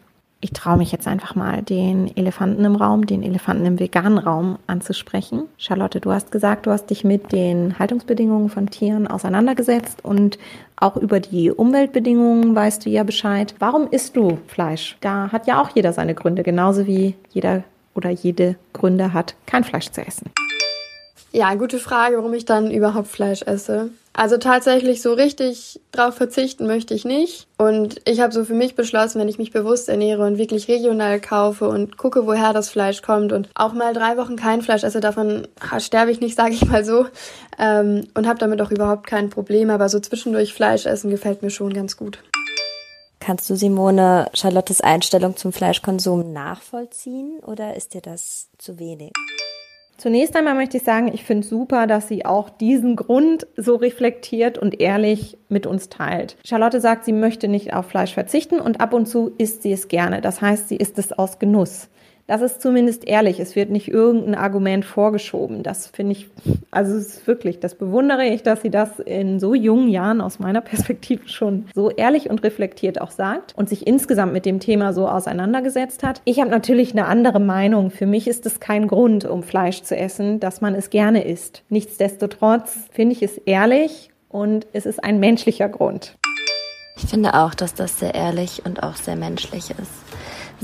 Ich 0.45 0.51
traue 0.53 0.77
mich 0.77 0.91
jetzt 0.91 1.07
einfach 1.07 1.37
mal, 1.37 1.63
den 1.63 2.17
Elefanten 2.17 2.65
im 2.65 2.75
Raum, 2.75 3.07
den 3.07 3.23
Elefanten 3.23 3.65
im 3.65 3.79
veganen 3.79 4.19
Raum 4.19 4.59
anzusprechen. 4.67 5.45
Charlotte, 5.57 6.01
du 6.01 6.11
hast 6.11 6.33
gesagt, 6.33 6.67
du 6.67 6.73
hast 6.73 6.87
dich 6.87 7.05
mit 7.05 7.31
den 7.31 7.79
Haltungsbedingungen 7.79 8.49
von 8.49 8.69
Tieren 8.69 9.07
auseinandergesetzt 9.07 10.05
und 10.05 10.39
auch 10.75 10.97
über 10.97 11.21
die 11.21 11.53
Umweltbedingungen 11.53 12.57
weißt 12.57 12.85
du 12.85 12.91
ja 12.91 13.05
Bescheid. 13.05 13.55
Warum 13.61 13.87
isst 13.89 14.17
du 14.17 14.39
Fleisch? 14.49 14.97
Da 15.01 15.31
hat 15.31 15.47
ja 15.47 15.63
auch 15.63 15.71
jeder 15.77 15.93
seine 15.93 16.17
Gründe, 16.17 16.43
genauso 16.43 16.89
wie 16.89 17.15
jeder 17.31 17.63
oder 17.95 18.11
jede 18.11 18.57
Gründe 18.73 19.13
hat, 19.13 19.37
kein 19.47 19.63
Fleisch 19.63 19.91
zu 19.91 20.05
essen. 20.05 20.33
Ja, 21.35 21.55
gute 21.55 21.79
Frage, 21.79 22.19
warum 22.19 22.35
ich 22.35 22.45
dann 22.45 22.71
überhaupt 22.71 23.09
Fleisch 23.09 23.41
esse. 23.43 23.89
Also 24.13 24.37
tatsächlich 24.37 25.01
so 25.01 25.15
richtig 25.15 25.81
drauf 25.91 26.15
verzichten 26.15 26.67
möchte 26.67 26.93
ich 26.93 27.07
nicht. 27.07 27.47
Und 27.57 28.03
ich 28.07 28.21
habe 28.21 28.35
so 28.35 28.45
für 28.45 28.53
mich 28.53 28.75
beschlossen, 28.75 29.19
wenn 29.19 29.29
ich 29.29 29.39
mich 29.39 29.51
bewusst 29.51 29.89
ernähre 29.89 30.27
und 30.27 30.37
wirklich 30.37 30.69
regional 30.69 31.19
kaufe 31.21 31.69
und 31.69 31.97
gucke, 31.97 32.27
woher 32.27 32.53
das 32.53 32.69
Fleisch 32.69 33.01
kommt 33.01 33.33
und 33.33 33.49
auch 33.55 33.73
mal 33.73 33.95
drei 33.95 34.19
Wochen 34.19 34.37
kein 34.37 34.61
Fleisch 34.61 34.85
esse, 34.85 35.01
davon 35.01 35.49
sterbe 35.79 36.11
ich 36.11 36.21
nicht, 36.21 36.37
sage 36.37 36.53
ich 36.53 36.67
mal 36.67 36.85
so. 36.85 37.07
Ähm, 37.59 38.07
und 38.15 38.29
habe 38.29 38.39
damit 38.39 38.61
auch 38.61 38.71
überhaupt 38.71 39.07
kein 39.07 39.31
Problem. 39.31 39.71
Aber 39.71 39.89
so 39.89 40.01
zwischendurch 40.01 40.53
Fleisch 40.53 40.85
essen 40.85 41.09
gefällt 41.09 41.41
mir 41.41 41.51
schon 41.51 41.73
ganz 41.73 41.97
gut. 41.97 42.19
Kannst 43.21 43.49
du, 43.49 43.57
Simone, 43.57 44.29
Charlottes 44.35 44.83
Einstellung 44.83 45.37
zum 45.37 45.55
Fleischkonsum 45.55 46.33
nachvollziehen 46.33 47.39
oder 47.47 47.75
ist 47.77 47.95
dir 47.95 48.03
das 48.03 48.49
zu 48.59 48.79
wenig? 48.79 49.13
Zunächst 50.03 50.35
einmal 50.35 50.57
möchte 50.57 50.79
ich 50.79 50.83
sagen, 50.83 51.13
ich 51.15 51.23
finde 51.23 51.47
super, 51.47 51.87
dass 51.87 52.09
sie 52.09 52.27
auch 52.27 52.51
diesen 52.51 52.97
Grund 52.97 53.47
so 53.57 53.77
reflektiert 53.77 54.59
und 54.59 54.81
ehrlich 54.81 55.39
mit 55.49 55.65
uns 55.65 55.91
teilt. 55.91 56.37
Charlotte 56.45 56.81
sagt, 56.81 57.05
sie 57.05 57.13
möchte 57.13 57.47
nicht 57.47 57.73
auf 57.73 57.87
Fleisch 57.87 58.13
verzichten 58.13 58.59
und 58.59 58.81
ab 58.81 58.95
und 58.95 59.07
zu 59.07 59.31
isst 59.39 59.63
sie 59.63 59.71
es 59.71 59.87
gerne. 59.87 60.21
Das 60.21 60.41
heißt, 60.41 60.69
sie 60.69 60.75
isst 60.75 60.99
es 60.99 61.13
aus 61.13 61.39
Genuss. 61.39 61.89
Das 62.33 62.41
ist 62.41 62.63
zumindest 62.63 63.07
ehrlich. 63.07 63.41
Es 63.41 63.57
wird 63.57 63.69
nicht 63.69 63.89
irgendein 63.89 64.35
Argument 64.35 64.87
vorgeschoben. 64.87 65.63
Das 65.63 65.89
finde 65.89 66.13
ich, 66.13 66.31
also 66.71 66.97
es 66.97 67.09
ist 67.09 67.27
wirklich, 67.27 67.61
das 67.61 67.75
bewundere 67.75 68.25
ich, 68.25 68.43
dass 68.43 68.63
sie 68.63 68.71
das 68.71 69.01
in 69.01 69.39
so 69.39 69.55
jungen 69.55 69.91
Jahren 69.91 70.23
aus 70.23 70.39
meiner 70.39 70.63
Perspektive 70.63 71.29
schon 71.29 71.67
so 71.75 71.91
ehrlich 71.91 72.31
und 72.31 72.43
reflektiert 72.43 73.03
auch 73.03 73.11
sagt 73.11 73.53
und 73.55 73.69
sich 73.69 73.87
insgesamt 73.87 74.33
mit 74.33 74.47
dem 74.47 74.61
Thema 74.61 74.95
so 74.95 75.09
auseinandergesetzt 75.09 76.03
hat. 76.05 76.23
Ich 76.25 76.41
habe 76.41 76.49
natürlich 76.49 76.93
eine 76.93 77.05
andere 77.05 77.39
Meinung. 77.39 77.91
Für 77.91 78.07
mich 78.07 78.27
ist 78.27 78.47
es 78.47 78.61
kein 78.61 78.89
Grund, 78.89 79.27
um 79.27 79.43
Fleisch 79.43 79.83
zu 79.83 79.95
essen, 79.95 80.41
dass 80.41 80.63
man 80.63 80.75
es 80.75 80.89
gerne 80.89 81.25
isst. 81.25 81.65
Nichtsdestotrotz 81.69 82.87
finde 82.93 83.15
ich 83.15 83.23
es 83.23 83.37
ehrlich 83.37 84.09
und 84.31 84.67
es 84.73 84.87
ist 84.87 85.05
ein 85.05 85.21
menschlicher 85.21 85.69
Grund. 85.69 86.17
Ich 86.97 87.05
finde 87.05 87.35
auch, 87.35 87.55
dass 87.55 87.75
das 87.75 87.99
sehr 87.99 88.15
ehrlich 88.15 88.63
und 88.65 88.83
auch 88.83 88.97
sehr 88.97 89.17
menschlich 89.17 89.71
ist. 89.71 90.12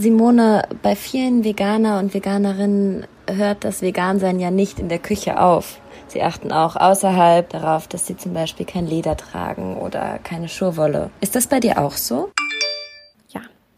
Simone, 0.01 0.63
bei 0.81 0.95
vielen 0.95 1.43
Veganer 1.43 1.99
und 1.99 2.15
Veganerinnen 2.15 3.05
hört 3.29 3.65
das 3.65 3.83
Vegansein 3.83 4.39
ja 4.39 4.53
nicht 4.53 4.79
in 4.79 4.89
der 4.89 5.01
Küche 5.01 5.41
auf. 5.41 5.81
Sie 6.07 6.23
achten 6.23 6.53
auch 6.53 6.77
außerhalb 6.77 7.51
darauf, 7.51 7.89
dass 7.89 8.07
sie 8.07 8.17
zum 8.17 8.33
Beispiel 8.33 8.65
kein 8.65 8.87
Leder 8.87 9.17
tragen 9.17 9.77
oder 9.77 10.21
keine 10.23 10.49
Schurwolle. 10.49 11.11
Ist 11.21 11.35
das 11.35 11.49
bei 11.49 11.59
dir 11.59 11.79
auch 11.79 11.97
so? 11.97 12.31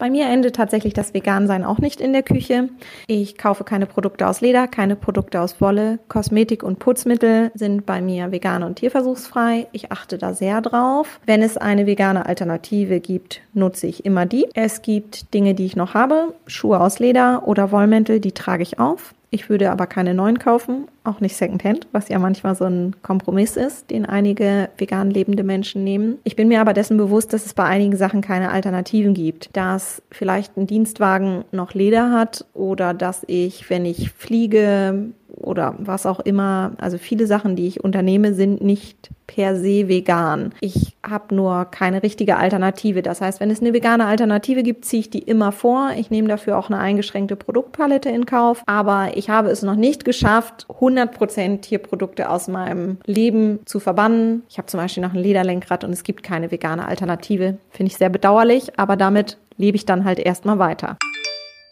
Bei 0.01 0.09
mir 0.09 0.25
endet 0.25 0.55
tatsächlich 0.55 0.95
das 0.95 1.13
Vegansein 1.13 1.63
auch 1.63 1.77
nicht 1.77 2.01
in 2.01 2.11
der 2.11 2.23
Küche. 2.23 2.69
Ich 3.05 3.37
kaufe 3.37 3.63
keine 3.63 3.85
Produkte 3.85 4.27
aus 4.27 4.41
Leder, 4.41 4.67
keine 4.67 4.95
Produkte 4.95 5.39
aus 5.39 5.61
Wolle. 5.61 5.99
Kosmetik 6.07 6.63
und 6.63 6.79
Putzmittel 6.79 7.51
sind 7.53 7.85
bei 7.85 8.01
mir 8.01 8.31
vegan 8.31 8.63
und 8.63 8.77
tierversuchsfrei. 8.77 9.67
Ich 9.73 9.91
achte 9.91 10.17
da 10.17 10.33
sehr 10.33 10.59
drauf. 10.61 11.19
Wenn 11.27 11.43
es 11.43 11.55
eine 11.55 11.85
vegane 11.85 12.25
Alternative 12.25 12.99
gibt, 12.99 13.41
nutze 13.53 13.85
ich 13.85 14.03
immer 14.03 14.25
die. 14.25 14.47
Es 14.55 14.81
gibt 14.81 15.35
Dinge, 15.35 15.53
die 15.53 15.67
ich 15.67 15.75
noch 15.75 15.93
habe. 15.93 16.33
Schuhe 16.47 16.81
aus 16.81 16.97
Leder 16.97 17.47
oder 17.47 17.71
Wollmäntel, 17.71 18.19
die 18.19 18.31
trage 18.31 18.63
ich 18.63 18.79
auf. 18.79 19.13
Ich 19.33 19.49
würde 19.49 19.71
aber 19.71 19.87
keine 19.87 20.13
neuen 20.13 20.39
kaufen, 20.39 20.89
auch 21.05 21.21
nicht 21.21 21.37
Secondhand, 21.37 21.87
was 21.93 22.09
ja 22.09 22.19
manchmal 22.19 22.53
so 22.53 22.65
ein 22.65 22.97
Kompromiss 23.01 23.55
ist, 23.55 23.89
den 23.89 24.05
einige 24.05 24.69
vegan 24.77 25.09
lebende 25.09 25.43
Menschen 25.43 25.85
nehmen. 25.85 26.19
Ich 26.25 26.35
bin 26.35 26.49
mir 26.49 26.59
aber 26.59 26.73
dessen 26.73 26.97
bewusst, 26.97 27.31
dass 27.31 27.45
es 27.45 27.53
bei 27.53 27.63
einigen 27.63 27.95
Sachen 27.95 28.19
keine 28.19 28.51
Alternativen 28.51 29.13
gibt. 29.13 29.55
Dass 29.55 30.01
vielleicht 30.11 30.57
ein 30.57 30.67
Dienstwagen 30.67 31.45
noch 31.53 31.73
Leder 31.73 32.11
hat 32.11 32.45
oder 32.53 32.93
dass 32.93 33.23
ich, 33.25 33.69
wenn 33.69 33.85
ich 33.85 34.11
fliege, 34.11 35.11
oder 35.37 35.75
was 35.77 36.05
auch 36.05 36.19
immer. 36.19 36.71
Also 36.77 36.97
viele 36.97 37.27
Sachen, 37.27 37.55
die 37.55 37.67
ich 37.67 37.83
unternehme, 37.83 38.33
sind 38.33 38.61
nicht 38.61 39.09
per 39.27 39.55
se 39.55 39.87
vegan. 39.87 40.53
Ich 40.59 40.97
habe 41.07 41.33
nur 41.33 41.65
keine 41.65 42.03
richtige 42.03 42.37
Alternative. 42.37 43.01
Das 43.01 43.21
heißt, 43.21 43.39
wenn 43.39 43.49
es 43.49 43.61
eine 43.61 43.73
vegane 43.73 44.05
Alternative 44.05 44.61
gibt, 44.61 44.85
ziehe 44.85 45.01
ich 45.01 45.09
die 45.09 45.19
immer 45.19 45.51
vor. 45.51 45.91
Ich 45.97 46.11
nehme 46.11 46.27
dafür 46.27 46.57
auch 46.57 46.69
eine 46.69 46.79
eingeschränkte 46.79 47.35
Produktpalette 47.35 48.09
in 48.09 48.25
Kauf. 48.25 48.63
Aber 48.65 49.11
ich 49.15 49.29
habe 49.29 49.49
es 49.49 49.61
noch 49.61 49.75
nicht 49.75 50.03
geschafft, 50.05 50.65
100% 50.69 51.61
Tierprodukte 51.61 52.29
aus 52.29 52.47
meinem 52.47 52.97
Leben 53.05 53.59
zu 53.65 53.79
verbannen. 53.79 54.43
Ich 54.49 54.57
habe 54.57 54.67
zum 54.67 54.79
Beispiel 54.79 55.03
noch 55.03 55.13
ein 55.13 55.19
Lederlenkrad 55.19 55.83
und 55.83 55.91
es 55.91 56.03
gibt 56.03 56.23
keine 56.23 56.51
vegane 56.51 56.85
Alternative. 56.85 57.57
Finde 57.69 57.91
ich 57.91 57.97
sehr 57.97 58.09
bedauerlich, 58.09 58.77
aber 58.77 58.97
damit 58.97 59.37
lebe 59.57 59.77
ich 59.77 59.85
dann 59.85 60.03
halt 60.03 60.19
erstmal 60.19 60.59
weiter. 60.59 60.97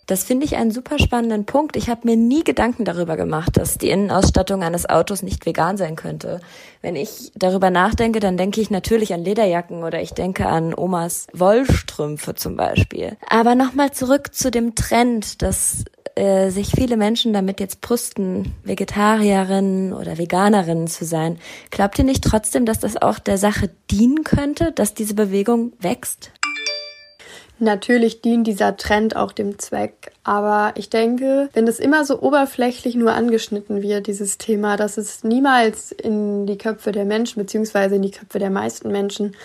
Das 0.10 0.24
finde 0.24 0.44
ich 0.44 0.56
einen 0.56 0.72
super 0.72 0.98
spannenden 0.98 1.46
Punkt. 1.46 1.76
Ich 1.76 1.88
habe 1.88 2.02
mir 2.06 2.18
nie 2.18 2.44
Gedanken 2.44 2.84
darüber 2.84 3.16
gemacht, 3.16 3.58
dass 3.58 3.78
die 3.78 3.92
Innenausstattung 3.92 4.64
eines 4.64 4.90
Autos 4.90 5.22
nicht 5.22 5.46
vegan 5.46 5.78
sein 5.78 5.96
könnte. 5.96 6.42
Wenn 6.82 6.96
ich 6.96 7.32
darüber 7.36 7.70
nachdenke, 7.70 8.20
dann 8.20 8.36
denke 8.36 8.60
ich 8.60 8.72
natürlich 8.72 9.14
an 9.14 9.24
Lederjacken 9.24 9.84
oder 9.84 10.02
ich 10.02 10.16
denke 10.16 10.48
an 10.48 10.74
Omas 10.74 11.28
Wollstrümpfe 11.34 12.34
zum 12.34 12.56
Beispiel. 12.56 13.18
Aber 13.30 13.54
nochmal 13.54 13.92
zurück 13.92 14.34
zu 14.34 14.50
dem 14.50 14.74
Trend, 14.74 15.44
dass 15.44 15.86
äh, 16.16 16.50
sich 16.50 16.72
viele 16.72 16.98
Menschen 16.98 17.32
damit 17.32 17.60
jetzt 17.60 17.80
brüsten, 17.82 18.56
Vegetarierinnen 18.64 19.94
oder 19.94 20.18
Veganerinnen 20.18 20.88
zu 20.88 21.06
sein. 21.06 21.38
Glaubt 21.70 22.00
ihr 22.00 22.06
nicht 22.06 22.24
trotzdem, 22.24 22.66
dass 22.66 22.80
das 22.80 23.00
auch 23.00 23.20
der 23.20 23.38
Sache 23.38 23.70
dienen 23.92 24.24
könnte, 24.24 24.72
dass 24.72 24.96
diese 24.96 25.14
Bewegung 25.14 25.74
wächst? 25.80 26.32
Natürlich 27.60 28.22
dient 28.22 28.48
dieser 28.48 28.78
Trend 28.78 29.18
auch 29.18 29.34
dem 29.34 29.60
Zweck, 29.60 30.12
aber 30.24 30.72
ich 30.76 30.90
denke, 30.90 31.50
wenn 31.54 31.68
es 31.68 31.80
immer 31.80 32.06
so 32.06 32.22
oberflächlich 32.22 32.96
nur 32.96 33.12
angeschnitten 33.12 33.82
wird, 33.82 34.08
dieses 34.08 34.38
Thema, 34.38 34.78
dass 34.78 34.98
es 34.98 35.26
niemals 35.26 35.92
in 35.92 36.46
die 36.46 36.58
Köpfe 36.58 36.94
der 36.94 37.04
Menschen 37.04 37.42
beziehungsweise 37.42 37.96
in 37.96 38.02
die 38.02 38.12
Köpfe 38.12 38.40
der 38.40 38.50
meisten 38.50 38.92
Menschen 38.92 39.36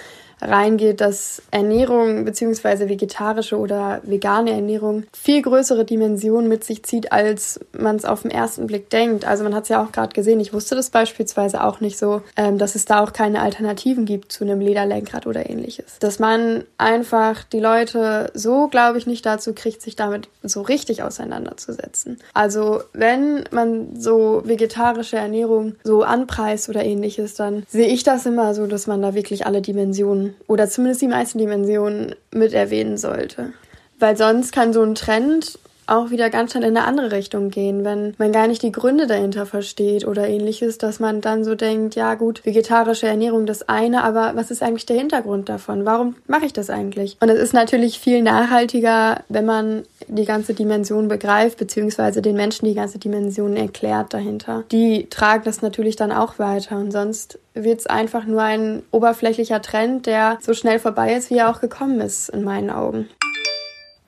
reingeht, 0.41 1.01
dass 1.01 1.43
Ernährung 1.51 2.25
beziehungsweise 2.25 2.89
vegetarische 2.89 3.59
oder 3.59 4.01
vegane 4.03 4.53
Ernährung 4.53 5.05
viel 5.13 5.43
größere 5.43 5.85
Dimensionen 5.85 6.49
mit 6.49 6.65
sich 6.65 6.83
zieht, 6.85 7.13
als 7.13 7.61
man 7.73 7.97
es 7.97 8.05
auf 8.05 8.23
den 8.23 8.31
ersten 8.31 8.67
Blick 8.67 8.91
denkt. 8.91 9.25
Also 9.25 9.45
man 9.45 9.55
hat 9.55 9.65
es 9.65 9.69
ja 9.69 9.83
auch 9.83 9.93
gerade 9.93 10.13
gesehen, 10.13 10.41
ich 10.41 10.53
wusste 10.53 10.75
das 10.75 10.91
beispielsweise 10.91 11.63
auch 11.63 11.81
nicht 11.81 11.99
so, 11.99 12.23
ähm, 12.37 12.59
dass 12.59 12.75
es 12.75 12.85
da 12.85 13.03
auch 13.03 13.13
keine 13.13 13.41
Alternativen 13.41 14.05
gibt 14.05 14.33
zu 14.33 14.45
einem 14.45 14.61
Lederlenkrad 14.61 15.27
oder 15.27 15.49
ähnliches. 15.49 15.99
Dass 16.01 16.19
man 16.19 16.65
einfach 16.79 17.45
die 17.45 17.61
Leute 17.61 18.31
so, 18.35 18.69
glaube 18.69 18.99
ich, 18.99 19.07
nicht 19.07 19.27
dazu 19.27 19.55
kriegt, 19.55 19.83
sich 19.83 19.97
damit 19.97 20.29
so 20.43 20.63
richtig 20.63 21.03
auseinanderzusetzen. 21.03 22.19
Also 22.33 22.83
wenn 22.93 23.45
man 23.51 24.01
so 24.01 24.43
vegetarische 24.45 25.17
Ernährung 25.17 25.77
so 25.85 26.03
anpreist 26.03 26.69
oder 26.69 26.85
ähnliches, 26.85 27.35
dann 27.35 27.65
sehe 27.69 27.89
ich 27.89 28.03
das 28.03 28.27
immer 28.27 28.55
so, 28.55 28.67
dass 28.67 28.87
man 28.87 29.03
da 29.03 29.15
wirklich 29.15 29.47
alle 29.47 29.63
Dimensionen 29.63 30.24
oder 30.47 30.69
zumindest 30.69 31.03
die 31.03 31.09
meisten 31.09 31.39
Dimensionen 31.39 32.15
mit 32.33 32.53
erwähnen 32.53 32.97
sollte. 32.97 33.53
Weil 33.99 34.17
sonst 34.17 34.53
kann 34.53 34.73
so 34.73 34.83
ein 34.83 34.95
Trend 34.95 35.59
auch 35.87 36.11
wieder 36.11 36.31
ganz 36.31 36.53
schnell 36.53 36.65
in 36.65 36.77
eine 36.77 36.87
andere 36.87 37.13
Richtung 37.13 37.51
gehen, 37.51 37.85
wenn 37.85 38.15
man 38.19 38.33
gar 38.33 38.47
nicht 38.47 38.63
die 38.63 38.73
Gründe 38.73 39.07
dahinter 39.07 39.47
versteht 39.47 40.07
oder 40.07 40.29
ähnliches, 40.29 40.79
dass 40.79 41.01
man 41.01 41.21
dann 41.21 41.45
so 41.45 41.55
denkt, 41.55 41.95
ja 41.95 42.15
gut, 42.15 42.45
vegetarische 42.45 43.07
Ernährung 43.07 43.47
das 43.47 43.69
eine, 43.69 44.05
aber 44.05 44.33
was 44.35 44.51
ist 44.51 44.63
eigentlich 44.63 44.87
der 44.87 44.97
Hintergrund 44.97 45.49
davon? 45.49 45.85
Warum 45.85 46.17
mache 46.27 46.47
ich 46.47 46.53
das 46.53 46.71
eigentlich? 46.71 47.17
Und 47.21 47.29
es 47.29 47.39
ist 47.39 47.55
natürlich 47.55 47.99
viel 47.99 48.23
nachhaltiger, 48.23 49.23
wenn 49.29 49.45
man 49.45 49.83
die 50.09 50.25
ganze 50.25 50.55
Dimension 50.55 51.09
begreift, 51.09 51.59
beziehungsweise 51.59 52.23
den 52.23 52.37
Menschen 52.37 52.67
die 52.67 52.75
ganze 52.75 52.99
Dimension 52.99 53.57
erklärt 53.57 54.13
dahinter. 54.13 54.65
Die 54.71 55.09
tragen 55.09 55.45
das 55.45 55.63
natürlich 55.63 55.97
dann 55.97 56.13
auch 56.13 56.39
weiter 56.39 56.77
und 56.77 56.93
sonst 56.93 57.39
wird 57.55 57.81
es 57.81 57.87
einfach 57.87 58.25
nur 58.25 58.43
ein 58.43 58.83
oberflächlicher 58.91 59.63
Trend, 59.63 60.07
der 60.07 60.39
so 60.41 60.55
schnell 60.55 60.79
vorbei 60.79 61.15
ist, 61.15 61.31
wie 61.31 61.39
er 61.39 61.51
auch 61.51 61.61
gekommen 61.61 62.01
ist, 62.01 62.29
in 62.29 62.43
meinen 62.43 62.71
Augen 62.71 63.09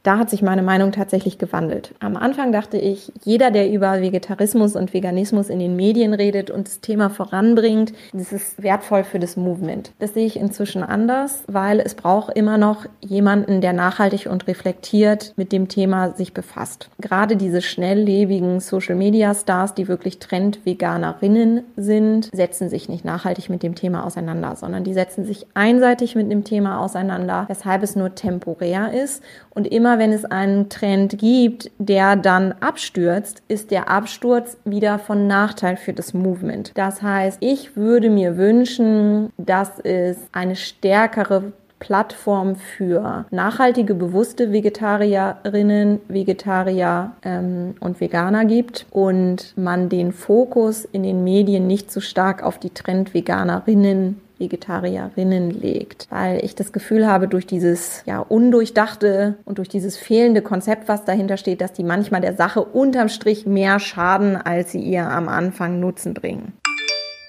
da 0.07 0.19
hat 0.19 0.31
sich 0.31 0.40
meine 0.40 0.62
Meinung 0.62 0.92
tatsächlich 0.92 1.37
gewandelt. 1.37 1.92
Am 1.99 2.16
Anfang 2.16 2.53
dachte 2.53 2.79
ich, 2.79 3.12
jeder, 3.25 3.51
der 3.51 3.71
über 3.73 4.01
Vegetarismus 4.01 4.77
und 4.77 4.95
Veganismus 4.95 5.49
in 5.49 5.59
den 5.59 5.75
Medien 5.75 6.14
redet 6.14 6.49
und 6.49 6.69
das 6.69 6.81
Thema 6.81 7.11
voranbringt, 7.11 7.92
das 8.12 8.33
ist 8.33 8.62
wertvoll 8.62 9.03
für 9.03 9.19
das 9.19 9.37
Movement. 9.37 9.90
Das 9.99 10.14
sehe 10.14 10.27
ich 10.27 10.37
inzwischen 10.37 10.85
anders, 10.85 11.42
weil 11.49 11.81
es 11.81 11.95
braucht 11.97 12.37
immer 12.37 12.57
noch 12.57 12.87
jemanden, 13.01 13.61
der 13.61 13.73
nachhaltig 13.73 14.29
und 14.31 14.47
reflektiert 14.47 15.33
mit 15.37 15.51
dem 15.51 15.66
Thema 15.66 16.11
sich 16.12 16.33
befasst. 16.33 16.88
Gerade 17.01 17.37
diese 17.37 17.61
schnelllebigen 17.61 18.61
Social 18.61 18.95
Media 18.95 19.35
Stars, 19.35 19.75
die 19.75 19.88
wirklich 19.88 20.21
Trend-Veganerinnen 20.21 21.62
sind, 21.77 22.31
setzen 22.33 22.69
sich 22.69 22.88
nicht 22.88 23.05
nachhaltig 23.05 23.51
mit 23.51 23.64
dem 23.64 23.75
Thema 23.75 24.07
auseinander, 24.07 24.55
sondern 24.55 24.85
die 24.85 24.95
setzen 24.95 25.25
sich 25.25 25.49
einseitig 25.55 26.14
mit 26.14 26.31
dem 26.31 26.45
Thema 26.45 26.81
auseinander, 26.81 27.47
weshalb 27.49 27.83
es 27.83 27.97
nur 27.97 28.14
temporär 28.14 28.92
ist 28.92 29.21
und 29.51 29.66
immer 29.66 29.96
wenn 29.99 30.13
es 30.13 30.25
einen 30.25 30.69
Trend 30.69 31.19
gibt, 31.19 31.71
der 31.79 32.17
dann 32.17 32.53
abstürzt, 32.61 33.43
ist 33.49 33.71
der 33.71 33.91
Absturz 33.91 34.57
wieder 34.65 34.99
von 34.99 35.27
Nachteil 35.27 35.77
für 35.77 35.93
das 35.93 36.15
Movement. 36.15 36.73
Das 36.75 37.03
heißt, 37.03 37.39
ich 37.41 37.77
würde 37.77 38.11
mir 38.11 38.37
wünschen, 38.37 39.31
dass 39.37 39.79
es 39.81 40.17
eine 40.33 40.57
stärkere 40.57 41.53
Plattform 41.79 42.57
für 42.57 43.27
nachhaltige, 43.31 43.95
bewusste 43.95 44.51
Vegetarierinnen, 44.51 46.01
Vegetarier 46.09 47.13
ähm, 47.23 47.75
und 47.81 48.01
Veganer 48.01 48.47
gibt 48.47 48.87
und 48.91 49.53
man 49.57 49.89
den 49.89 50.13
Fokus 50.13 50.87
in 50.87 51.03
den 51.03 51.23
Medien 51.23 51.67
nicht 51.67 51.91
so 51.93 52.01
stark 52.01 52.43
auf 52.43 52.59
die 52.59 52.71
Trend-Veganerinnen 52.71 54.21
Vegetarierinnen 54.38 55.51
legt, 55.51 56.07
weil 56.11 56.44
ich 56.44 56.55
das 56.55 56.72
Gefühl 56.72 57.07
habe, 57.07 57.29
durch 57.29 57.46
dieses 57.46 58.03
ja 58.07 58.20
undurchdachte 58.20 59.37
und 59.44 59.59
durch 59.59 59.68
dieses 59.68 59.96
fehlende 59.96 60.42
Konzept, 60.42 60.88
was 60.88 61.05
dahinter 61.05 61.37
steht, 61.37 61.61
dass 61.61 61.72
die 61.72 61.85
manchmal 61.85 62.20
der 62.20 62.35
Sache 62.35 62.62
unterm 62.62 63.09
Strich 63.09 63.46
mehr 63.46 63.81
schaden, 63.81 64.37
als 64.37 64.72
sie 64.72 64.81
ihr 64.81 65.09
am 65.09 65.29
Anfang 65.29 65.81
Nutzen 65.81 66.14
bringen. 66.14 66.53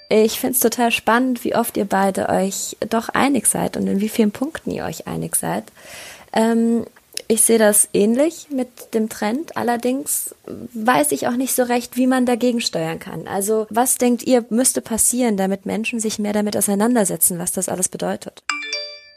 Ich 0.09 0.39
finde 0.39 0.53
es 0.53 0.59
total 0.61 0.91
spannend, 0.91 1.43
wie 1.43 1.55
oft 1.55 1.75
ihr 1.75 1.85
beide 1.85 2.29
euch 2.29 2.77
doch 2.89 3.09
einig 3.09 3.47
seid 3.47 3.75
und 3.75 3.87
in 3.87 3.99
wie 3.99 4.09
vielen 4.09 4.31
Punkten 4.31 4.71
ihr 4.71 4.85
euch 4.85 5.05
einig 5.05 5.35
seid. 5.35 5.65
Ähm, 6.31 6.85
ich 7.27 7.41
sehe 7.41 7.59
das 7.59 7.89
ähnlich 7.93 8.47
mit 8.49 8.93
dem 8.93 9.09
Trend. 9.09 9.57
Allerdings 9.57 10.35
weiß 10.45 11.11
ich 11.11 11.27
auch 11.27 11.35
nicht 11.35 11.53
so 11.53 11.63
recht, 11.63 11.97
wie 11.97 12.07
man 12.07 12.25
dagegen 12.25 12.61
steuern 12.61 12.99
kann. 12.99 13.27
Also 13.27 13.67
was 13.69 13.95
denkt 13.95 14.23
ihr, 14.23 14.45
müsste 14.49 14.81
passieren, 14.81 15.37
damit 15.37 15.65
Menschen 15.65 15.99
sich 15.99 16.19
mehr 16.19 16.33
damit 16.33 16.55
auseinandersetzen, 16.55 17.39
was 17.39 17.51
das 17.51 17.69
alles 17.69 17.89
bedeutet? 17.89 18.43